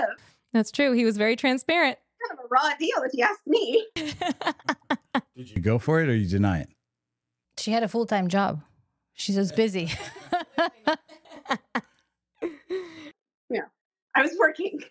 [0.53, 0.91] That's true.
[0.93, 1.97] He was very transparent.
[2.27, 3.87] Kind of a raw deal, if you ask me.
[5.35, 6.69] did you go for it or you deny it?
[7.57, 8.61] She had a full time job.
[9.13, 9.89] She's just busy.
[13.49, 13.65] yeah,
[14.15, 14.81] I was working.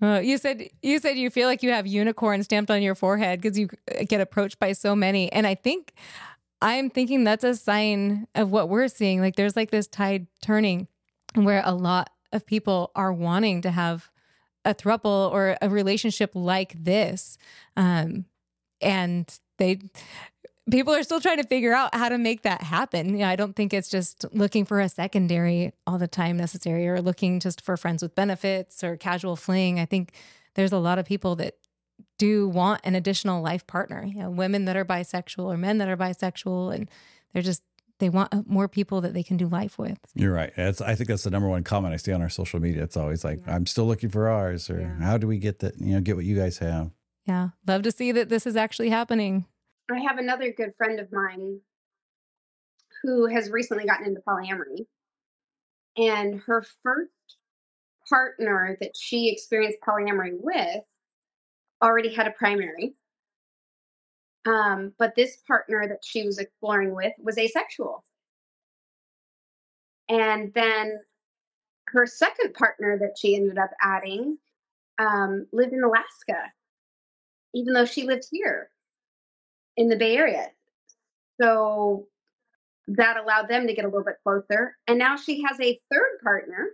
[0.00, 3.40] Uh, you said you said you feel like you have unicorn stamped on your forehead
[3.40, 5.92] because you uh, get approached by so many, and I think
[6.62, 9.20] I'm thinking that's a sign of what we're seeing.
[9.20, 10.88] Like there's like this tide turning,
[11.34, 14.10] where a lot of people are wanting to have
[14.64, 17.38] a throuple or a relationship like this.
[17.76, 18.26] Um,
[18.80, 19.80] and they
[20.70, 23.16] people are still trying to figure out how to make that happen.
[23.16, 27.00] Yeah, I don't think it's just looking for a secondary all the time necessary or
[27.00, 29.80] looking just for friends with benefits or casual fling.
[29.80, 30.12] I think
[30.54, 31.56] there's a lot of people that
[32.18, 34.04] do want an additional life partner.
[34.04, 36.90] You know, women that are bisexual or men that are bisexual and
[37.32, 37.62] they're just
[37.98, 39.98] they want uh, more people that they can do life with.
[40.14, 40.52] You're right.
[40.56, 42.84] It's, I think that's the number one comment I see on our social media.
[42.84, 43.56] It's always like, yeah.
[43.56, 45.04] I'm still looking for ours, or yeah.
[45.04, 46.92] how do we get that, you know, get what you guys have?
[47.26, 47.48] Yeah.
[47.66, 49.46] Love to see that this is actually happening.
[49.90, 51.60] I have another good friend of mine
[53.02, 54.86] who has recently gotten into polyamory.
[55.96, 57.10] And her first
[58.08, 60.82] partner that she experienced polyamory with
[61.82, 62.94] already had a primary.
[64.46, 68.04] Um, but this partner that she was exploring with was asexual.
[70.08, 70.98] And then
[71.88, 74.36] her second partner that she ended up adding
[74.98, 76.52] um, lived in Alaska,
[77.54, 78.70] even though she lived here
[79.78, 80.48] in the Bay Area.
[81.40, 82.08] So
[82.88, 84.76] that allowed them to get a little bit closer.
[84.86, 86.66] And now she has a third partner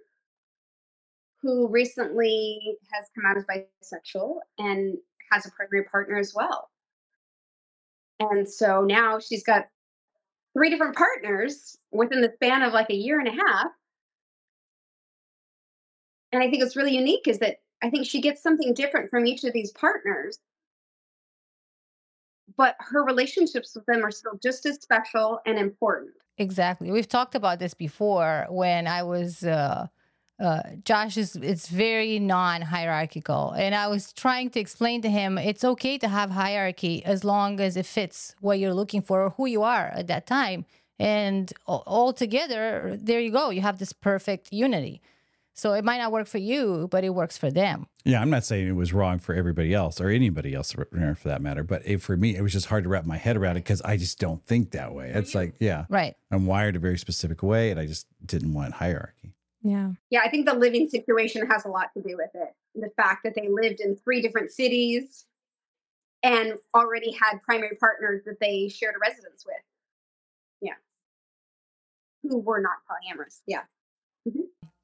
[1.43, 2.59] who recently
[2.93, 4.97] has come out as bisexual and
[5.31, 6.71] has a primary partner as well.
[8.21, 9.67] And so now she's got
[10.55, 13.67] three different partners within the span of like a year and a half.
[16.33, 19.27] And I think what's really unique is that I think she gets something different from
[19.27, 20.39] each of these partners.
[22.57, 26.13] But her relationships with them are still just as special and important.
[26.39, 26.91] Exactly.
[26.91, 29.89] We've talked about this before when I was uh,
[30.41, 35.63] uh, Josh is it's very non-hierarchical, and I was trying to explain to him it's
[35.63, 39.47] okay to have hierarchy as long as it fits what you're looking for or who
[39.47, 40.65] you are at that time,
[40.99, 43.51] and all together, there you go.
[43.51, 45.01] You have this perfect unity.
[45.57, 47.87] So it might not work for you, but it works for them.
[48.05, 50.89] Yeah, I'm not saying it was wrong for everybody else or anybody else for
[51.25, 53.57] that matter, but it, for me, it was just hard to wrap my head around
[53.57, 55.13] it because I just don't think that way.
[55.15, 56.17] It's like, yeah, right.
[56.33, 59.35] I'm wired a very specific way, and I just didn't want hierarchy.
[59.63, 59.93] Yeah.
[60.11, 62.55] Yeah, I think the living situation has a lot to do with it.
[62.75, 65.25] The fact that they lived in three different cities
[66.23, 69.57] and already had primary partners that they shared a residence with.
[70.61, 70.73] Yeah.
[72.25, 73.41] Who were not polyamorous.
[73.47, 73.63] Yeah.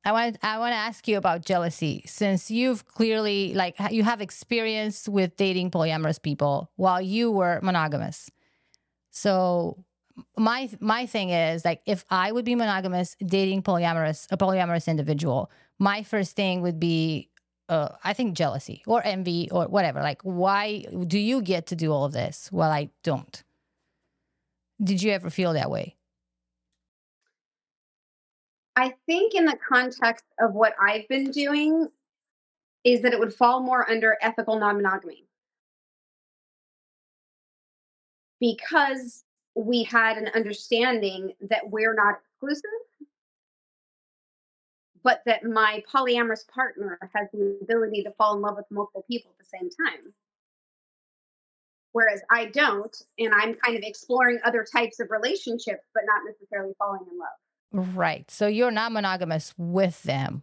[0.05, 4.21] I want I want to ask you about jealousy since you've clearly like you have
[4.21, 8.31] experience with dating polyamorous people while you were monogamous.
[9.11, 9.85] So
[10.37, 15.51] my my thing is like if I would be monogamous dating polyamorous a polyamorous individual,
[15.79, 17.29] my first thing would be
[17.69, 20.01] uh, I think jealousy or envy or whatever.
[20.01, 23.43] Like, why do you get to do all of this while I don't?
[24.83, 25.97] Did you ever feel that way?
[28.77, 31.89] I think, in the context of what I've been doing,
[32.85, 35.27] is that it would fall more under ethical non monogamy.
[38.41, 42.71] Because we had an understanding that we're not exclusive,
[45.03, 49.31] but that my polyamorous partner has the ability to fall in love with multiple people
[49.33, 50.13] at the same time.
[51.93, 56.73] Whereas I don't, and I'm kind of exploring other types of relationships, but not necessarily
[56.79, 57.29] falling in love.
[57.73, 58.31] Right.
[58.31, 60.43] So you're not monogamous with them.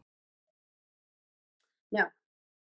[1.91, 2.05] No.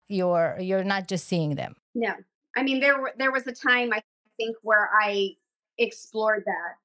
[0.08, 1.76] You're you're not just seeing them.
[1.94, 2.14] No.
[2.56, 4.02] I mean there there was a time I
[4.38, 5.32] think where I
[5.78, 6.76] explored that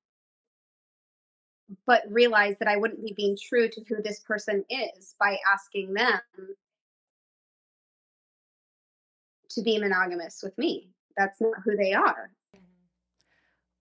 [1.86, 5.94] but realized that I wouldn't be being true to who this person is by asking
[5.94, 6.20] them
[9.50, 10.90] to be monogamous with me.
[11.16, 12.30] That's not who they are.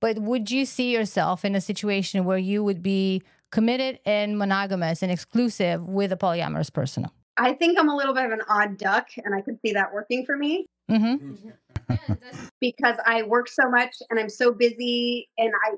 [0.01, 5.01] But would you see yourself in a situation where you would be committed and monogamous
[5.01, 7.07] and exclusive with a polyamorous person?
[7.37, 9.93] I think I'm a little bit of an odd duck, and I could see that
[9.93, 10.65] working for me.
[10.89, 11.49] Mm-hmm.
[12.61, 15.75] because I work so much and I'm so busy and I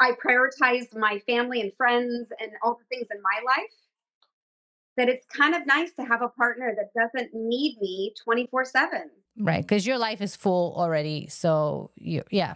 [0.00, 3.70] I prioritize my family and friends and all the things in my life
[4.96, 9.10] that it's kind of nice to have a partner that doesn't need me 24 7.
[9.38, 9.62] Right.
[9.62, 11.28] Because your life is full already.
[11.28, 12.54] So, you, yeah.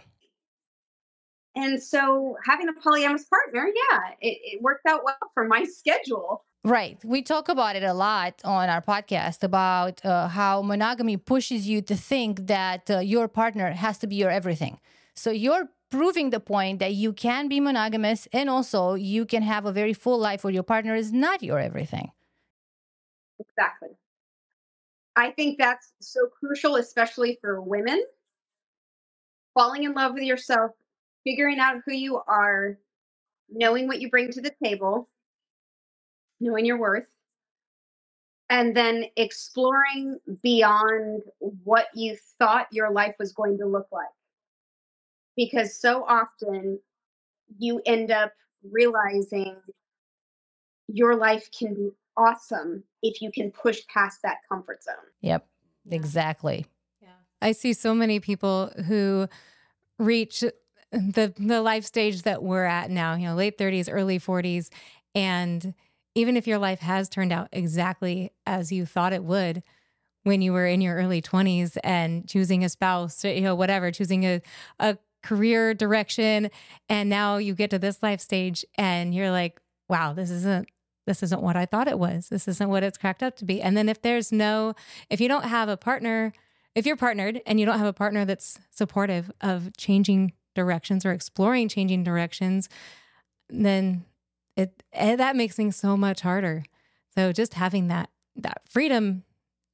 [1.57, 6.45] And so having a polyamorous partner, yeah, it, it worked out well for my schedule.
[6.63, 7.03] Right.
[7.03, 11.81] We talk about it a lot on our podcast about uh, how monogamy pushes you
[11.81, 14.79] to think that uh, your partner has to be your everything.
[15.15, 19.65] So you're proving the point that you can be monogamous and also you can have
[19.65, 22.11] a very full life where your partner is not your everything.
[23.39, 23.89] Exactly.
[25.15, 28.03] I think that's so crucial, especially for women.
[29.55, 30.71] Falling in love with yourself,
[31.27, 32.77] figuring out who you are,
[33.49, 35.09] knowing what you bring to the table,
[36.39, 37.03] knowing your worth,
[38.49, 41.21] and then exploring beyond
[41.65, 44.05] what you thought your life was going to look like.
[45.35, 46.79] Because so often
[47.59, 48.31] you end up
[48.71, 49.57] realizing
[50.87, 54.95] your life can be awesome if you can push past that comfort zone.
[55.21, 55.45] Yep,
[55.91, 56.67] exactly.
[57.39, 59.27] I see so many people who
[59.99, 60.43] reach
[60.91, 64.69] the the life stage that we're at now, you know, late 30s, early 40s,
[65.13, 65.73] and
[66.15, 69.63] even if your life has turned out exactly as you thought it would
[70.23, 74.25] when you were in your early 20s and choosing a spouse, you know, whatever, choosing
[74.25, 74.41] a
[74.79, 76.49] a career direction
[76.87, 79.59] and now you get to this life stage and you're like,
[79.89, 80.69] wow, this isn't
[81.05, 82.27] this isn't what I thought it was.
[82.29, 83.61] This isn't what it's cracked up to be.
[83.61, 84.73] And then if there's no
[85.09, 86.33] if you don't have a partner
[86.75, 91.11] if you're partnered and you don't have a partner that's supportive of changing directions or
[91.11, 92.67] exploring changing directions,
[93.49, 94.03] then
[94.57, 96.63] it, eh, that makes things so much harder.
[97.15, 99.23] So just having that that freedom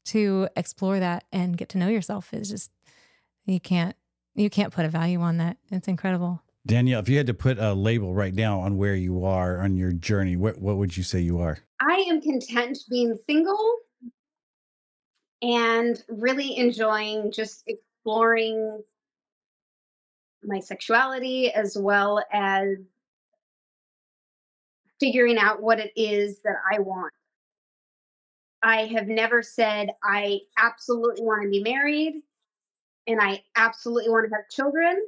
[0.05, 2.71] to explore that and get to know yourself is just
[3.45, 3.95] you can't
[4.35, 5.57] you can't put a value on that.
[5.71, 6.41] It's incredible.
[6.65, 9.75] Danielle, if you had to put a label right now on where you are on
[9.75, 11.59] your journey, what what would you say you are?
[11.81, 13.75] I am content being single
[15.41, 18.81] and really enjoying just exploring
[20.45, 22.77] my sexuality as well as
[24.99, 27.13] figuring out what it is that I want.
[28.61, 32.21] I have never said I absolutely want to be married
[33.07, 35.03] and I absolutely want to have children.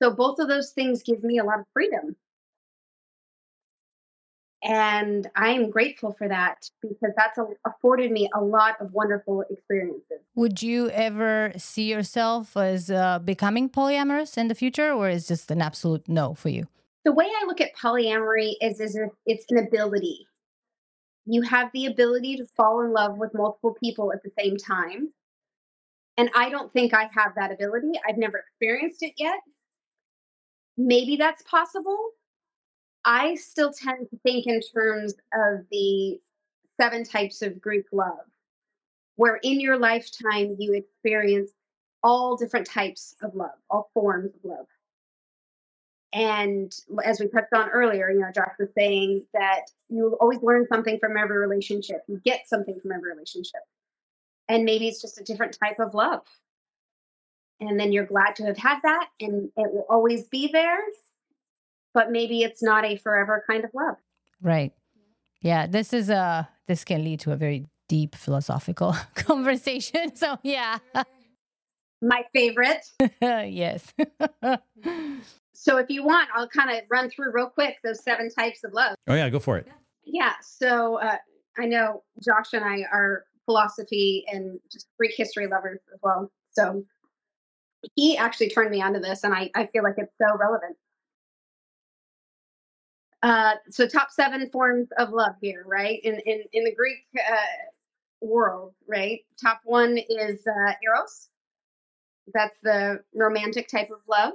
[0.00, 2.14] So both of those things give me a lot of freedom.
[4.62, 10.18] And I'm grateful for that because that's a, afforded me a lot of wonderful experiences.
[10.34, 15.50] Would you ever see yourself as uh, becoming polyamorous in the future, or is just
[15.52, 16.66] an absolute no for you?
[17.04, 20.26] The way I look at polyamory is, is it's an ability.
[21.24, 25.12] You have the ability to fall in love with multiple people at the same time.
[26.16, 27.92] And I don't think I have that ability.
[28.08, 29.38] I've never experienced it yet.
[30.76, 32.10] Maybe that's possible
[33.08, 36.20] I still tend to think in terms of the
[36.78, 38.26] seven types of Greek love,
[39.16, 41.52] where in your lifetime you experience
[42.02, 44.66] all different types of love, all forms of love.
[46.12, 46.70] And
[47.02, 50.98] as we touched on earlier, you know, Josh was saying that you always learn something
[50.98, 52.02] from every relationship.
[52.08, 53.62] You get something from every relationship.
[54.50, 56.24] And maybe it's just a different type of love.
[57.58, 60.78] And then you're glad to have had that and it will always be there
[61.98, 63.96] but maybe it's not a forever kind of love.
[64.40, 64.72] Right.
[65.42, 70.14] Yeah, this is a this can lead to a very deep philosophical conversation.
[70.14, 70.78] So, yeah.
[72.00, 72.86] My favorite.
[73.20, 73.92] yes.
[75.54, 78.72] so, if you want, I'll kind of run through real quick those seven types of
[78.72, 78.94] love.
[79.08, 79.66] Oh yeah, go for it.
[80.04, 80.34] Yeah.
[80.40, 81.16] So, uh,
[81.58, 86.30] I know Josh and I are philosophy and just Greek history lovers as well.
[86.52, 86.84] So,
[87.96, 90.76] he actually turned me onto this, and I, I feel like it's so relevant.
[93.22, 96.00] Uh, so top seven forms of love here, right?
[96.04, 97.36] In in in the Greek uh,
[98.20, 99.20] world, right?
[99.42, 101.28] Top one is uh, eros.
[102.32, 104.34] That's the romantic type of love,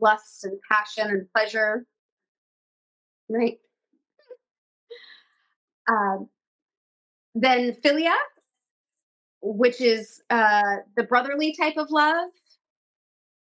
[0.00, 1.84] lust and passion and pleasure,
[3.28, 3.58] right?
[5.90, 6.28] Um,
[7.34, 8.14] then philia,
[9.40, 12.28] which is uh, the brotherly type of love.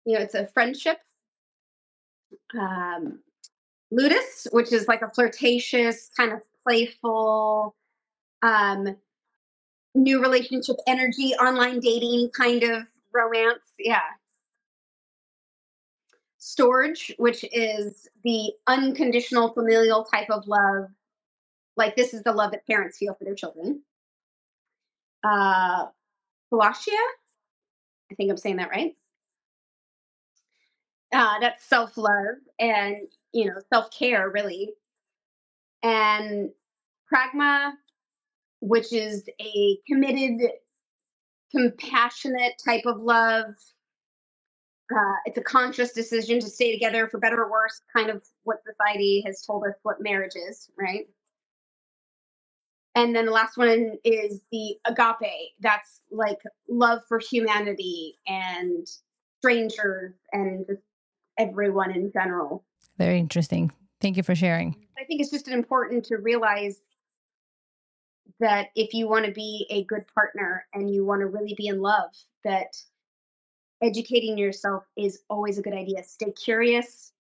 [0.05, 0.99] You know, it's a friendship.
[2.59, 3.21] Um,
[3.95, 7.75] ludus, which is like a flirtatious, kind of playful,
[8.43, 8.97] um,
[9.95, 12.83] new relationship energy, online dating kind of
[13.13, 13.63] romance.
[13.79, 14.01] Yeah.
[16.41, 20.89] Storge, which is the unconditional familial type of love.
[21.77, 23.83] Like this is the love that parents feel for their children.
[25.25, 25.87] Uh,
[26.53, 27.01] Philautia,
[28.11, 28.95] I think I'm saying that right.
[31.13, 32.99] Uh, that's self love and
[33.35, 34.71] you know self care really,
[35.83, 36.51] and
[37.13, 37.73] pragma,
[38.61, 40.51] which is a committed,
[41.55, 43.47] compassionate type of love.
[44.95, 48.59] Uh, it's a conscious decision to stay together for better or worse, kind of what
[48.65, 51.07] society has told us what marriage is, right?
[52.95, 55.53] And then the last one is the agape.
[55.61, 58.87] That's like love for humanity and
[59.41, 60.83] strangers and just
[61.39, 62.65] everyone in general.
[62.99, 63.73] Very interesting.
[64.01, 64.77] Thank you for sharing.
[64.99, 66.79] I think it's just important to realize
[68.41, 71.69] that if you want to be a good partner and you want to really be
[71.69, 72.11] in love,
[72.45, 72.77] that
[73.83, 76.03] educating yourself is always a good idea.
[76.03, 77.13] Stay curious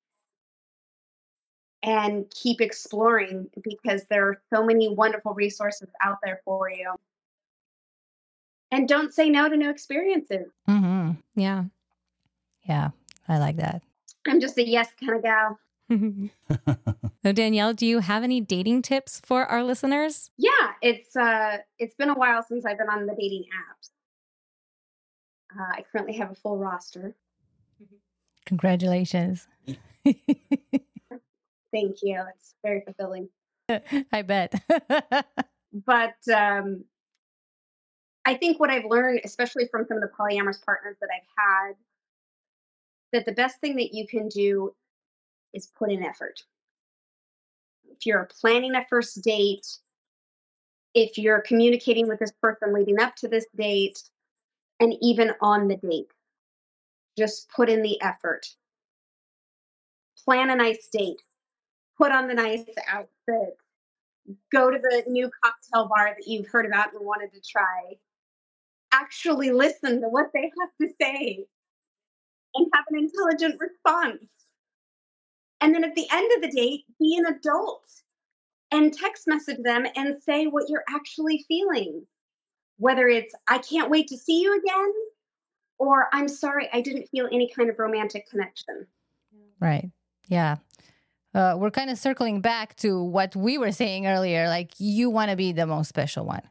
[1.82, 6.94] and keep exploring because there are so many wonderful resources out there for you.
[8.70, 10.48] And don't say no to new experiences.
[10.68, 11.12] Mm-hmm.
[11.36, 11.64] Yeah.
[12.62, 12.90] Yeah,
[13.28, 13.82] I like that.
[14.26, 15.58] I'm just a yes kind of gal.
[17.22, 20.30] so Danielle, do you have any dating tips for our listeners?
[20.38, 23.90] Yeah, it's uh it's been a while since I've been on the dating apps.
[25.58, 27.14] Uh, I currently have a full roster.
[28.46, 29.46] Congratulations.
[30.04, 32.22] Thank you.
[32.34, 33.28] It's very fulfilling.
[34.12, 34.54] I bet.
[35.72, 36.84] but um,
[38.24, 41.74] I think what I've learned, especially from some of the polyamorous partners that I've had,
[43.14, 44.74] that the best thing that you can do
[45.54, 46.42] is put in effort.
[47.90, 49.66] If you're planning a first date,
[50.94, 54.02] if you're communicating with this person leading up to this date,
[54.80, 56.10] and even on the date,
[57.16, 58.46] just put in the effort.
[60.24, 61.22] Plan a nice date,
[61.96, 63.56] put on the nice outfit,
[64.52, 67.94] go to the new cocktail bar that you've heard about and wanted to try.
[68.92, 71.46] Actually, listen to what they have to say
[72.54, 74.28] and have an intelligent response.
[75.60, 77.86] And then at the end of the date, be an adult
[78.70, 82.06] and text message them and say what you're actually feeling.
[82.78, 84.92] Whether it's, I can't wait to see you again,
[85.78, 88.86] or I'm sorry, I didn't feel any kind of romantic connection.
[89.60, 89.90] Right.
[90.28, 90.56] Yeah.
[91.34, 94.48] Uh, we're kind of circling back to what we were saying earlier.
[94.48, 96.42] Like, you want to be the most special one.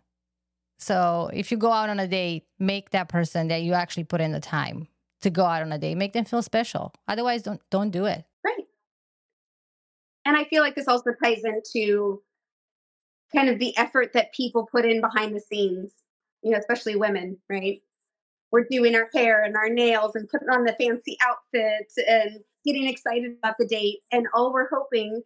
[0.80, 4.20] So, if you go out on a date, make that person that you actually put
[4.20, 4.88] in the time
[5.24, 6.94] to go out on a date, make them feel special.
[7.08, 8.24] Otherwise, don't don't do it.
[8.46, 8.66] Right.
[10.26, 12.22] And I feel like this also ties into
[13.36, 15.92] kind of the effort that people put in behind the scenes,
[16.44, 17.82] you know, especially women, right?
[18.52, 22.88] We're doing our hair and our nails and putting on the fancy outfits and getting
[22.88, 24.00] excited about the date.
[24.12, 25.24] And all we're hoping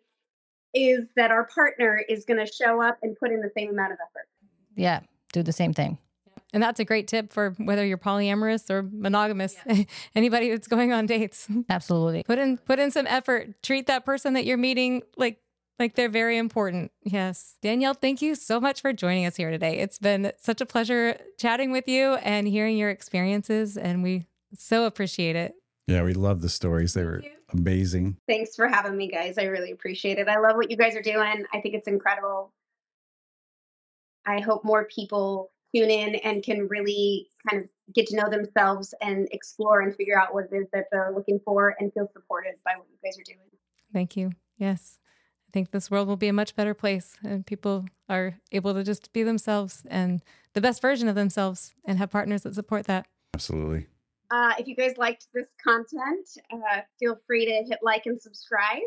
[0.74, 3.92] is that our partner is going to show up and put in the same amount
[3.92, 4.28] of effort.
[4.76, 5.02] Yeah,
[5.34, 5.98] do the same thing.
[6.54, 9.56] And that's a great tip for whether you're polyamorous or monogamous.
[9.66, 9.84] Yeah.
[10.16, 11.48] Anybody that's going on dates.
[11.70, 12.24] Absolutely.
[12.24, 13.62] Put in put in some effort.
[13.64, 15.40] Treat that person that you're meeting like
[15.78, 16.92] like they're very important.
[17.04, 17.58] Yes.
[17.62, 19.78] Danielle, thank you so much for joining us here today.
[19.78, 24.26] It's been such a pleasure chatting with you and hearing your experiences and we
[24.56, 25.54] so appreciate it.
[25.88, 26.94] Yeah, we love the stories.
[26.94, 27.24] They were
[27.54, 28.18] amazing.
[28.28, 29.38] Thanks for having me, guys.
[29.38, 30.28] I really appreciate it.
[30.28, 31.46] I love what you guys are doing.
[31.54, 32.52] I think it's incredible.
[34.26, 38.94] I hope more people tune in and can really kind of get to know themselves
[39.02, 42.56] and explore and figure out what it is that they're looking for and feel supported
[42.66, 43.40] by what you guys are doing.
[43.94, 44.32] Thank you.
[44.58, 45.00] Yes.
[45.48, 48.84] I think this world will be a much better place and people are able to
[48.84, 50.22] just be themselves and
[50.54, 53.06] the best version of themselves and have partners that support that.
[53.34, 53.88] Absolutely.
[54.30, 58.82] Uh, if you guys liked this content, uh, feel free to hit like and subscribe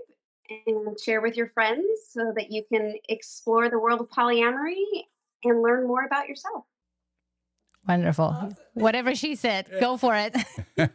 [0.67, 4.85] and share with your friends so that you can explore the world of polyamory
[5.45, 6.65] and learn more about yourself.
[7.89, 8.27] Wonderful.
[8.27, 8.57] Awesome.
[8.75, 10.35] Whatever she said, go for it.
[10.77, 10.93] and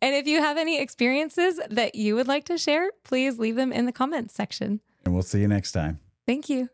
[0.00, 3.86] if you have any experiences that you would like to share, please leave them in
[3.86, 4.80] the comments section.
[5.04, 5.98] And we'll see you next time.
[6.26, 6.68] Thank you.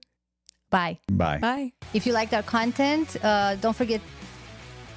[0.71, 1.01] Bye.
[1.11, 1.39] Bye.
[1.39, 1.73] Bye.
[1.95, 4.01] If you liked our content, uh, don't forget.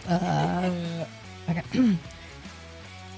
[0.07, 1.05] Uh,
[1.49, 1.63] okay.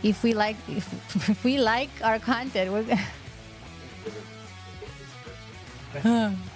[0.03, 0.87] if we like, if,
[1.29, 2.85] if we like our content, we're.